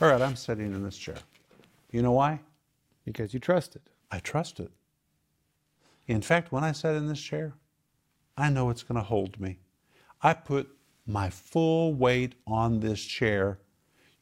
All 0.00 0.08
right, 0.08 0.20
I'm 0.22 0.36
sitting 0.36 0.72
in 0.72 0.82
this 0.82 0.96
chair. 0.96 1.16
You 1.90 2.02
know 2.02 2.12
why? 2.12 2.40
Because 3.04 3.34
you 3.34 3.40
trusted. 3.40 3.82
I 4.10 4.20
trust 4.20 4.60
it. 4.60 4.70
In 6.08 6.22
fact, 6.22 6.50
when 6.50 6.64
I 6.64 6.72
sat 6.72 6.96
in 6.96 7.06
this 7.06 7.20
chair, 7.20 7.54
I 8.36 8.48
know 8.48 8.70
it's 8.70 8.82
going 8.82 8.96
to 8.96 9.04
hold 9.04 9.38
me. 9.38 9.58
I 10.22 10.32
put 10.32 10.68
my 11.06 11.28
full 11.30 11.94
weight 11.94 12.34
on 12.46 12.80
this 12.80 13.02
chair. 13.02 13.60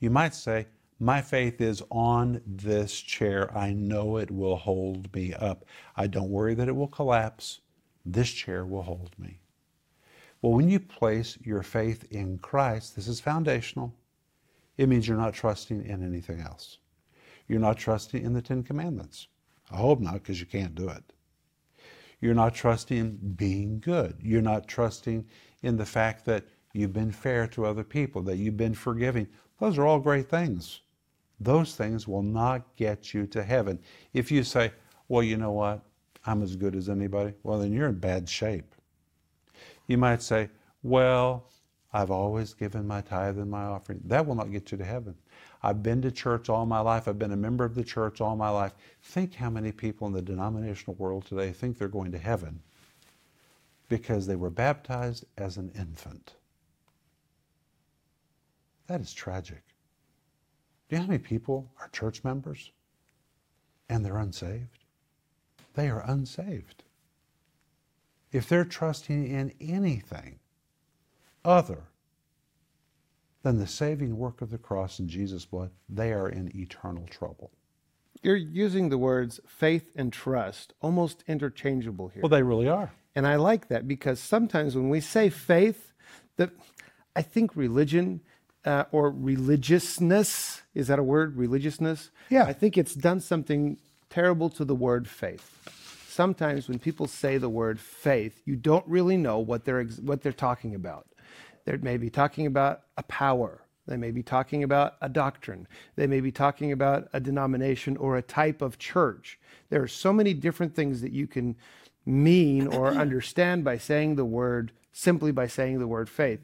You 0.01 0.11
might 0.11 0.35
say, 0.35 0.67
my 0.99 1.21
faith 1.21 1.61
is 1.61 1.83
on 1.91 2.41
this 2.47 3.01
chair. 3.01 3.57
I 3.57 3.73
know 3.73 4.17
it 4.17 4.31
will 4.31 4.57
hold 4.57 5.15
me 5.15 5.33
up. 5.35 5.65
I 5.97 6.07
don't 6.07 6.31
worry 6.31 6.55
that 6.55 6.69
it 6.69 6.75
will 6.75 6.89
collapse. 6.89 7.61
This 8.05 8.31
chair 8.31 8.67
will 8.67 8.83
hold 8.83 9.15
me. 9.19 9.41
Well, 10.43 10.53
when 10.53 10.69
you 10.69 10.81
place 10.81 11.39
your 11.43 11.63
faith 11.63 12.05
in 12.11 12.39
Christ, 12.39 12.97
this 12.97 13.09
is 13.09 13.21
foundational. 13.21 13.95
It 14.77 14.89
means 14.89 15.07
you're 15.07 15.17
not 15.17 15.35
trusting 15.35 15.85
in 15.85 16.03
anything 16.03 16.41
else. 16.41 16.79
You're 17.47 17.61
not 17.61 17.79
trusting 17.79 18.23
in 18.23 18.33
the 18.33 18.43
Ten 18.43 18.63
Commandments. 18.63 19.29
I 19.71 19.77
hope 19.77 20.01
not, 20.01 20.15
because 20.15 20.41
you 20.41 20.47
can't 20.47 20.75
do 20.75 20.89
it. 20.89 21.13
You're 22.27 22.35
not 22.35 22.57
trusting 22.57 22.99
in 22.99 23.35
being 23.37 23.79
good. 23.79 24.17
You're 24.21 24.43
not 24.43 24.67
trusting 24.67 25.25
in 25.63 25.77
the 25.77 25.87
fact 25.87 26.25
that 26.25 26.43
you've 26.73 26.93
been 26.93 27.13
fair 27.13 27.47
to 27.47 27.65
other 27.65 27.85
people, 27.85 28.21
that 28.23 28.39
you've 28.39 28.57
been 28.57 28.75
forgiving. 28.75 29.29
Those 29.61 29.79
are 29.79 29.87
all 29.87 30.01
great 30.01 30.29
things. 30.29 30.81
Those 31.39 31.77
things 31.77 32.09
will 32.09 32.25
not 32.25 32.75
get 32.75 33.15
you 33.15 33.29
to 33.29 33.45
heaven. 33.45 33.79
If 34.13 34.33
you 34.33 34.43
say, 34.43 34.73
well, 35.07 35.23
you 35.23 35.37
know 35.37 35.53
what? 35.53 35.85
I'm 36.25 36.43
as 36.43 36.57
good 36.57 36.75
as 36.75 36.89
anybody. 36.89 37.33
Well, 37.45 37.61
then 37.61 37.73
you're 37.73 37.91
in 37.91 38.01
bad 38.01 38.29
shape. 38.29 38.75
You 39.87 39.97
might 39.97 40.21
say, 40.21 40.51
well, 40.83 41.49
I've 41.97 42.11
always 42.11 42.53
given 42.53 42.87
my 42.87 43.01
tithe 43.01 43.39
and 43.39 43.51
my 43.51 43.65
offering. 43.65 44.03
That 44.05 44.27
will 44.27 44.35
not 44.35 44.53
get 44.53 44.71
you 44.71 44.77
to 44.77 44.85
heaven. 44.85 45.15
I've 45.63 45.83
been 45.83 46.03
to 46.03 46.11
church 46.11 46.51
all 46.51 46.67
my 46.67 46.81
life. 46.81 47.09
I've 47.09 47.19
been 47.19 47.33
a 47.33 47.37
member 47.37 47.65
of 47.65 47.75
the 47.75 47.83
church 47.83 48.21
all 48.21 48.37
my 48.37 48.51
life. 48.51 48.75
Think 49.01 49.35
how 49.35 49.49
many 49.49 49.73
people 49.73 50.07
in 50.07 50.13
the 50.13 50.21
denominational 50.21 50.95
world 50.97 51.25
today 51.25 51.53
think 51.53 51.79
they're 51.79 51.89
going 51.89 52.13
to 52.13 52.19
heaven 52.19 52.61
because 53.89 54.27
they 54.27 54.37
were 54.37 54.51
baptized 54.51 55.25
as 55.39 55.57
an 55.57 55.73
infant. 55.75 56.35
That 58.89 59.01
is 59.01 59.15
tragic. 59.15 59.63
Do 60.91 60.97
you 60.97 60.99
know 60.99 61.07
how 61.07 61.13
many 61.13 61.23
people 61.23 61.73
are 61.81 61.89
church 61.89 62.23
members 62.25 62.73
and 63.89 64.05
they're 64.05 64.19
unsaved? 64.19 64.85
They 65.73 65.89
are 65.89 66.05
unsaved. 66.07 66.85
If 68.33 68.51
they're 68.51 68.67
trusting 68.67 69.29
in 69.29 69.55
anything 69.63 70.41
other 71.47 71.85
than 73.43 73.59
the 73.59 73.67
saving 73.67 74.19
work 74.19 74.43
of 74.43 74.51
the 74.51 74.59
cross 74.59 74.99
and 74.99 75.09
Jesus' 75.09 75.45
blood, 75.45 75.71
they 75.89 76.13
are 76.13 76.29
in 76.29 76.55
eternal 76.55 77.07
trouble. 77.07 77.53
You're 78.23 78.37
using 78.37 78.89
the 78.89 78.99
words 78.99 79.41
faith 79.47 79.93
and 79.95 80.13
trust 80.13 80.75
almost 80.81 81.23
interchangeable 81.29 82.09
here. 82.09 82.23
Well, 82.23 82.31
they 82.31 82.43
really 82.43 82.69
are. 82.69 82.93
And 83.15 83.27
I 83.27 83.37
like 83.37 83.69
that 83.69 83.87
because 83.87 84.19
sometimes 84.21 84.75
when 84.75 84.89
we 84.89 85.01
say 85.01 85.31
faith, 85.31 85.93
that 86.37 86.51
I 87.15 87.23
think 87.23 87.55
religion 87.55 88.21
uh, 88.65 88.85
or 88.91 89.11
religiousness 89.11 90.63
is 90.77 90.89
that 90.89 90.99
a 90.99 91.03
word? 91.03 91.37
Religiousness. 91.37 92.11
Yeah. 92.29 92.45
I 92.45 92.53
think 92.53 92.77
it's 92.77 92.95
done 92.95 93.21
something 93.21 93.79
terrible 94.11 94.51
to 94.51 94.65
the 94.65 94.75
word 94.75 95.09
faith. 95.09 95.51
Sometimes 96.07 96.69
when 96.69 96.79
people 96.79 97.07
say 97.07 97.39
the 97.39 97.49
word 97.49 97.81
faith, 97.81 98.43
you 98.45 98.57
don't 98.57 98.87
really 98.87 99.17
know 99.17 99.39
what 99.39 99.65
they're 99.65 99.81
ex- 99.81 99.99
what 99.99 100.23
they're 100.23 100.33
talking 100.33 100.75
about. 100.75 101.07
They 101.67 101.77
may 101.77 101.99
be 101.99 102.09
talking 102.09 102.47
about 102.47 102.83
a 102.97 103.03
power. 103.03 103.63
They 103.87 103.97
may 103.97 104.11
be 104.11 104.23
talking 104.23 104.65
about 104.65 104.95
a 105.01 105.09
doctrine. 105.09 105.69
They 105.97 106.07
may 106.07 106.21
be 106.21 106.33
talking 106.33 106.73
about 106.73 107.09
a 107.13 107.21
denomination 107.21 107.97
or 107.97 108.17
a 108.17 108.23
type 108.23 108.63
of 108.63 108.79
church. 108.79 109.39
There 109.69 109.83
are 109.83 109.89
so 109.89 110.13
many 110.13 110.33
different 110.33 110.75
things 110.75 111.03
that 111.03 111.13
you 111.13 111.27
can 111.27 111.57
mean 112.05 112.67
or 112.67 112.89
understand 113.05 113.65
by 113.65 113.79
saying 113.79 114.17
the 114.17 114.25
word, 114.25 114.73
simply 114.93 115.33
by 115.33 115.47
saying 115.47 115.79
the 115.79 115.87
word 115.87 116.09
faith. 116.09 116.41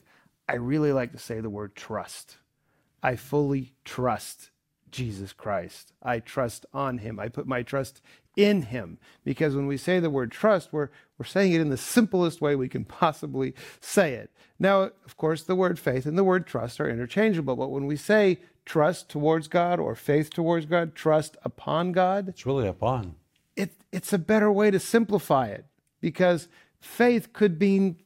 I 0.48 0.56
really 0.56 0.92
like 0.92 1.12
to 1.12 1.18
say 1.18 1.40
the 1.40 1.50
word 1.50 1.74
trust. 1.74 2.36
I 3.02 3.16
fully 3.16 3.74
trust 3.84 4.50
Jesus 4.92 5.32
Christ. 5.32 5.92
I 6.02 6.20
trust 6.20 6.66
on 6.72 6.98
him. 6.98 7.18
I 7.18 7.28
put 7.28 7.46
my 7.46 7.62
trust 7.62 8.00
in 8.36 8.62
him. 8.62 8.98
Because 9.24 9.56
when 9.56 9.66
we 9.66 9.76
say 9.76 9.98
the 9.98 10.10
word 10.10 10.30
trust, 10.30 10.72
we're, 10.72 10.88
we're 11.18 11.26
saying 11.26 11.52
it 11.52 11.60
in 11.60 11.70
the 11.70 11.76
simplest 11.76 12.40
way 12.40 12.54
we 12.54 12.68
can 12.68 12.84
possibly 12.84 13.54
say 13.80 14.14
it. 14.14 14.30
Now, 14.58 14.90
of 15.04 15.16
course, 15.16 15.42
the 15.42 15.56
word 15.56 15.78
faith 15.78 16.06
and 16.06 16.16
the 16.16 16.24
word 16.24 16.46
trust 16.46 16.80
are 16.80 16.88
interchangeable, 16.88 17.56
but 17.56 17.70
when 17.70 17.86
we 17.86 17.96
say 17.96 18.38
trust 18.64 19.08
towards 19.08 19.48
God 19.48 19.80
or 19.80 19.94
faith 19.94 20.30
towards 20.30 20.66
God, 20.66 20.94
trust 20.94 21.36
upon 21.42 21.92
God, 21.92 22.28
It's 22.28 22.46
really 22.46 22.68
upon. 22.68 23.16
it, 23.56 23.72
it's 23.90 24.12
a 24.12 24.18
better 24.18 24.52
way 24.52 24.70
to 24.70 24.78
simplify 24.78 25.48
it 25.48 25.64
because 26.00 26.48
faith 26.80 27.32
could 27.32 27.58
mean 27.60 27.96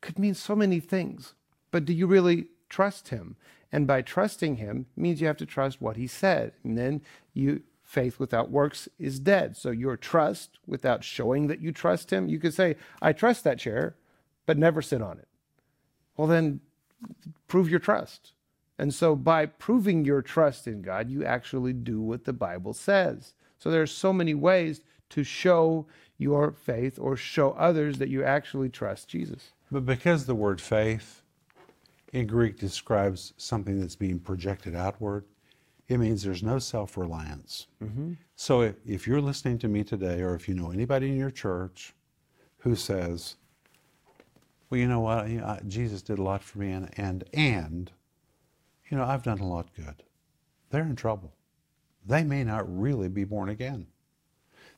could 0.00 0.18
mean 0.18 0.34
so 0.34 0.54
many 0.54 0.80
things. 0.80 1.32
But 1.70 1.86
do 1.86 1.92
you 1.94 2.06
really 2.06 2.48
trust 2.68 3.08
him? 3.08 3.36
And 3.72 3.86
by 3.86 4.02
trusting 4.02 4.56
him 4.56 4.86
means 4.96 5.20
you 5.20 5.26
have 5.26 5.36
to 5.38 5.46
trust 5.46 5.80
what 5.80 5.96
he 5.96 6.06
said. 6.06 6.52
And 6.62 6.78
then 6.78 7.02
you 7.32 7.62
faith 7.82 8.18
without 8.18 8.50
works 8.50 8.88
is 8.98 9.20
dead. 9.20 9.56
So 9.56 9.70
your 9.70 9.96
trust 9.96 10.58
without 10.66 11.04
showing 11.04 11.46
that 11.48 11.60
you 11.60 11.70
trust 11.70 12.12
him, 12.12 12.28
you 12.28 12.38
could 12.38 12.54
say, 12.54 12.76
I 13.02 13.12
trust 13.12 13.44
that 13.44 13.58
chair, 13.58 13.96
but 14.46 14.58
never 14.58 14.82
sit 14.82 15.02
on 15.02 15.18
it. 15.18 15.28
Well 16.16 16.28
then 16.28 16.60
prove 17.46 17.68
your 17.68 17.80
trust. 17.80 18.32
And 18.78 18.92
so 18.92 19.14
by 19.14 19.46
proving 19.46 20.04
your 20.04 20.22
trust 20.22 20.66
in 20.66 20.82
God, 20.82 21.10
you 21.10 21.24
actually 21.24 21.72
do 21.72 22.00
what 22.00 22.24
the 22.24 22.32
Bible 22.32 22.72
says. 22.72 23.34
So 23.58 23.70
there 23.70 23.82
are 23.82 23.86
so 23.86 24.12
many 24.12 24.34
ways 24.34 24.80
to 25.10 25.22
show 25.22 25.86
your 26.16 26.52
faith 26.52 26.98
or 26.98 27.16
show 27.16 27.52
others 27.52 27.98
that 27.98 28.08
you 28.08 28.24
actually 28.24 28.68
trust 28.68 29.08
Jesus. 29.08 29.52
But 29.70 29.86
because 29.86 30.26
the 30.26 30.34
word 30.34 30.60
faith 30.60 31.22
in 32.14 32.28
Greek 32.28 32.56
describes 32.56 33.34
something 33.36 33.80
that's 33.80 33.96
being 33.96 34.20
projected 34.20 34.76
outward, 34.76 35.24
it 35.88 35.98
means 35.98 36.22
there's 36.22 36.44
no 36.44 36.60
self 36.60 36.96
reliance. 36.96 37.66
Mm-hmm. 37.82 38.12
So 38.36 38.62
if, 38.62 38.76
if 38.86 39.06
you're 39.06 39.20
listening 39.20 39.58
to 39.58 39.68
me 39.68 39.82
today, 39.82 40.22
or 40.22 40.34
if 40.34 40.48
you 40.48 40.54
know 40.54 40.70
anybody 40.70 41.08
in 41.08 41.18
your 41.18 41.32
church 41.32 41.92
who 42.58 42.76
says, 42.76 43.34
well, 44.70 44.80
you 44.80 44.86
know 44.86 45.00
what, 45.00 45.28
you 45.28 45.40
know, 45.40 45.58
Jesus 45.66 46.02
did 46.02 46.20
a 46.20 46.22
lot 46.22 46.42
for 46.42 46.60
me, 46.60 46.70
and, 46.70 46.88
and, 46.96 47.24
and, 47.34 47.90
you 48.88 48.96
know, 48.96 49.04
I've 49.04 49.24
done 49.24 49.40
a 49.40 49.46
lot 49.46 49.66
good, 49.74 50.02
they're 50.70 50.84
in 50.84 50.96
trouble. 50.96 51.32
They 52.06 52.22
may 52.22 52.44
not 52.44 52.64
really 52.80 53.08
be 53.08 53.24
born 53.24 53.48
again. 53.48 53.86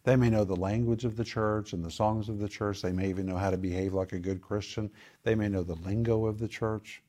They 0.05 0.17
may 0.17 0.31
know 0.31 0.45
the 0.45 0.57
language 0.57 1.05
of 1.05 1.17
the 1.17 1.25
church 1.25 1.73
and 1.73 1.85
the 1.85 1.91
songs 1.91 2.29
of 2.29 2.39
the 2.39 2.49
church. 2.49 2.81
They 2.81 2.93
may 2.93 3.09
even 3.09 3.27
know 3.27 3.37
how 3.37 3.51
to 3.51 3.57
behave 3.57 3.93
like 3.93 4.13
a 4.13 4.19
good 4.19 4.41
Christian. 4.41 4.89
They 5.25 5.35
may 5.35 5.49
know 5.49 5.65
the 5.65 5.75
lingo 5.75 6.27
of 6.27 6.39
the 6.39 6.49
church. 6.49 7.03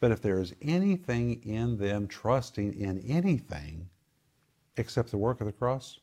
But 0.00 0.10
if 0.10 0.22
there 0.22 0.40
is 0.40 0.54
anything 0.62 1.42
in 1.42 1.76
them 1.76 2.08
trusting 2.08 2.74
in 2.74 2.98
anything 3.00 3.90
except 4.76 5.10
the 5.10 5.18
work 5.18 5.40
of 5.40 5.46
the 5.46 5.52
cross, 5.52 6.00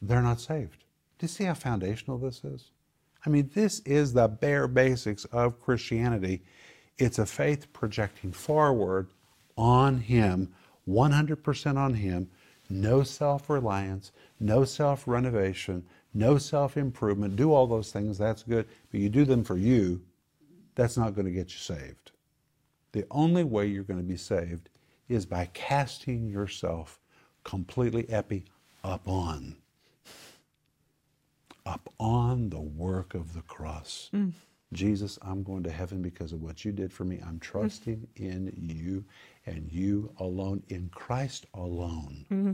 they're 0.00 0.22
not 0.22 0.40
saved. 0.40 0.84
Do 1.18 1.24
you 1.24 1.28
see 1.28 1.44
how 1.44 1.54
foundational 1.54 2.18
this 2.18 2.44
is? 2.44 2.70
I 3.24 3.28
mean, 3.28 3.50
this 3.54 3.80
is 3.80 4.12
the 4.12 4.28
bare 4.28 4.68
basics 4.68 5.24
of 5.26 5.60
Christianity. 5.60 6.42
It's 6.96 7.18
a 7.18 7.26
faith 7.26 7.72
projecting 7.72 8.30
forward 8.30 9.08
on 9.56 9.98
Him, 9.98 10.54
100% 10.88 11.76
on 11.76 11.94
Him, 11.94 12.30
no 12.70 13.02
self 13.02 13.50
reliance, 13.50 14.12
no 14.38 14.64
self 14.64 15.08
renovation, 15.08 15.84
no 16.14 16.38
self 16.38 16.76
improvement. 16.76 17.34
Do 17.36 17.52
all 17.52 17.66
those 17.66 17.90
things, 17.90 18.16
that's 18.18 18.44
good, 18.44 18.68
but 18.90 19.00
you 19.00 19.08
do 19.08 19.24
them 19.24 19.42
for 19.42 19.56
you, 19.56 20.02
that's 20.74 20.96
not 20.96 21.14
going 21.14 21.26
to 21.26 21.32
get 21.32 21.50
you 21.50 21.58
saved. 21.58 22.12
The 22.92 23.04
only 23.10 23.44
way 23.44 23.66
you're 23.66 23.84
going 23.84 24.00
to 24.00 24.04
be 24.04 24.16
saved 24.16 24.68
is 25.08 25.26
by 25.26 25.50
casting 25.52 26.28
yourself 26.28 27.00
completely 27.44 28.08
epi 28.08 28.44
upon 28.82 29.56
up 31.66 31.92
on 31.98 32.48
the 32.48 32.60
work 32.60 33.14
of 33.14 33.34
the 33.34 33.42
cross. 33.42 34.08
Mm. 34.14 34.32
Jesus, 34.72 35.18
I'm 35.22 35.42
going 35.42 35.62
to 35.64 35.70
heaven 35.70 36.00
because 36.02 36.32
of 36.32 36.42
what 36.42 36.64
you 36.64 36.72
did 36.72 36.92
for 36.92 37.04
me. 37.04 37.20
I'm 37.26 37.38
trusting 37.38 38.06
in 38.16 38.52
you 38.56 39.04
and 39.46 39.70
you 39.70 40.12
alone, 40.18 40.62
in 40.68 40.88
Christ 40.92 41.46
alone. 41.54 42.26
Mm-hmm. 42.30 42.52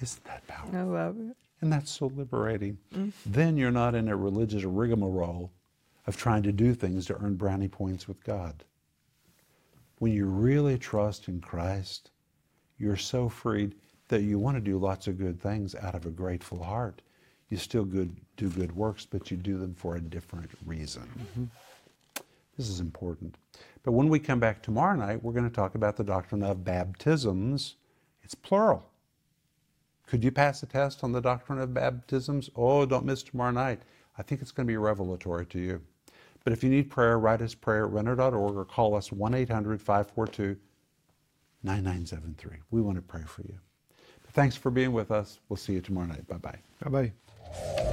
Isn't 0.00 0.24
that 0.24 0.46
powerful? 0.46 0.78
I 0.78 0.82
love 0.82 1.16
it. 1.18 1.36
And 1.62 1.72
that's 1.72 1.90
so 1.90 2.06
liberating. 2.14 2.78
Mm. 2.94 3.12
Then 3.24 3.56
you're 3.56 3.70
not 3.70 3.94
in 3.94 4.08
a 4.08 4.16
religious 4.16 4.64
rigmarole 4.64 5.50
of 6.06 6.16
trying 6.16 6.42
to 6.42 6.52
do 6.52 6.74
things 6.74 7.06
to 7.06 7.16
earn 7.16 7.36
brownie 7.36 7.68
points 7.68 8.06
with 8.06 8.22
God. 8.22 8.64
When 9.98 10.12
you 10.12 10.26
really 10.26 10.78
trust 10.78 11.28
in 11.28 11.40
Christ, 11.40 12.10
you're 12.78 12.96
so 12.96 13.28
freed 13.28 13.74
that 14.08 14.22
you 14.22 14.38
want 14.38 14.56
to 14.56 14.60
do 14.60 14.78
lots 14.78 15.06
of 15.06 15.18
good 15.18 15.40
things 15.40 15.74
out 15.74 15.94
of 15.94 16.06
a 16.06 16.10
grateful 16.10 16.62
heart. 16.62 17.02
You 17.48 17.56
still 17.56 17.84
good, 17.84 18.14
do 18.36 18.48
good 18.48 18.74
works, 18.74 19.06
but 19.06 19.30
you 19.30 19.36
do 19.36 19.58
them 19.58 19.74
for 19.74 19.96
a 19.96 20.00
different 20.00 20.50
reason. 20.64 21.02
Mm-hmm. 21.02 21.44
This 22.56 22.68
is 22.68 22.80
important. 22.80 23.36
But 23.82 23.92
when 23.92 24.08
we 24.08 24.18
come 24.18 24.40
back 24.40 24.62
tomorrow 24.62 24.96
night, 24.96 25.22
we're 25.22 25.32
going 25.32 25.48
to 25.48 25.54
talk 25.54 25.74
about 25.74 25.96
the 25.96 26.04
doctrine 26.04 26.42
of 26.42 26.64
baptisms. 26.64 27.76
It's 28.22 28.34
plural. 28.34 28.84
Could 30.06 30.24
you 30.24 30.30
pass 30.30 30.62
a 30.62 30.66
test 30.66 31.04
on 31.04 31.12
the 31.12 31.20
doctrine 31.20 31.60
of 31.60 31.74
baptisms? 31.74 32.50
Oh, 32.56 32.86
don't 32.86 33.04
miss 33.04 33.22
tomorrow 33.22 33.50
night. 33.50 33.80
I 34.18 34.22
think 34.22 34.40
it's 34.40 34.52
going 34.52 34.66
to 34.66 34.70
be 34.70 34.76
revelatory 34.76 35.46
to 35.46 35.58
you. 35.58 35.82
But 36.46 36.52
if 36.52 36.62
you 36.62 36.70
need 36.70 36.88
prayer, 36.88 37.18
write 37.18 37.42
us 37.42 37.56
prayer 37.56 37.86
at 37.86 37.90
renner.org 37.90 38.54
or 38.54 38.64
call 38.64 38.94
us 38.94 39.10
1 39.10 39.34
800 39.34 39.82
542 39.82 40.56
9973. 41.64 42.58
We 42.70 42.80
want 42.80 42.94
to 42.98 43.02
pray 43.02 43.22
for 43.22 43.42
you. 43.42 43.58
But 44.22 44.30
thanks 44.30 44.54
for 44.54 44.70
being 44.70 44.92
with 44.92 45.10
us. 45.10 45.40
We'll 45.48 45.56
see 45.56 45.72
you 45.72 45.80
tomorrow 45.80 46.06
night. 46.06 46.24
Bye 46.28 46.36
bye. 46.36 46.58
Bye 46.84 46.90
bye. 46.90 47.12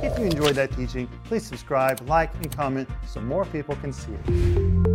If 0.03 0.19
you 0.19 0.25
enjoyed 0.25 0.53
that 0.53 0.71
teaching, 0.77 1.09
please 1.23 1.43
subscribe, 1.43 2.07
like, 2.07 2.31
and 2.35 2.55
comment 2.55 2.87
so 3.07 3.21
more 3.21 3.45
people 3.45 3.75
can 3.77 3.91
see 3.91 4.11
it. 4.13 4.92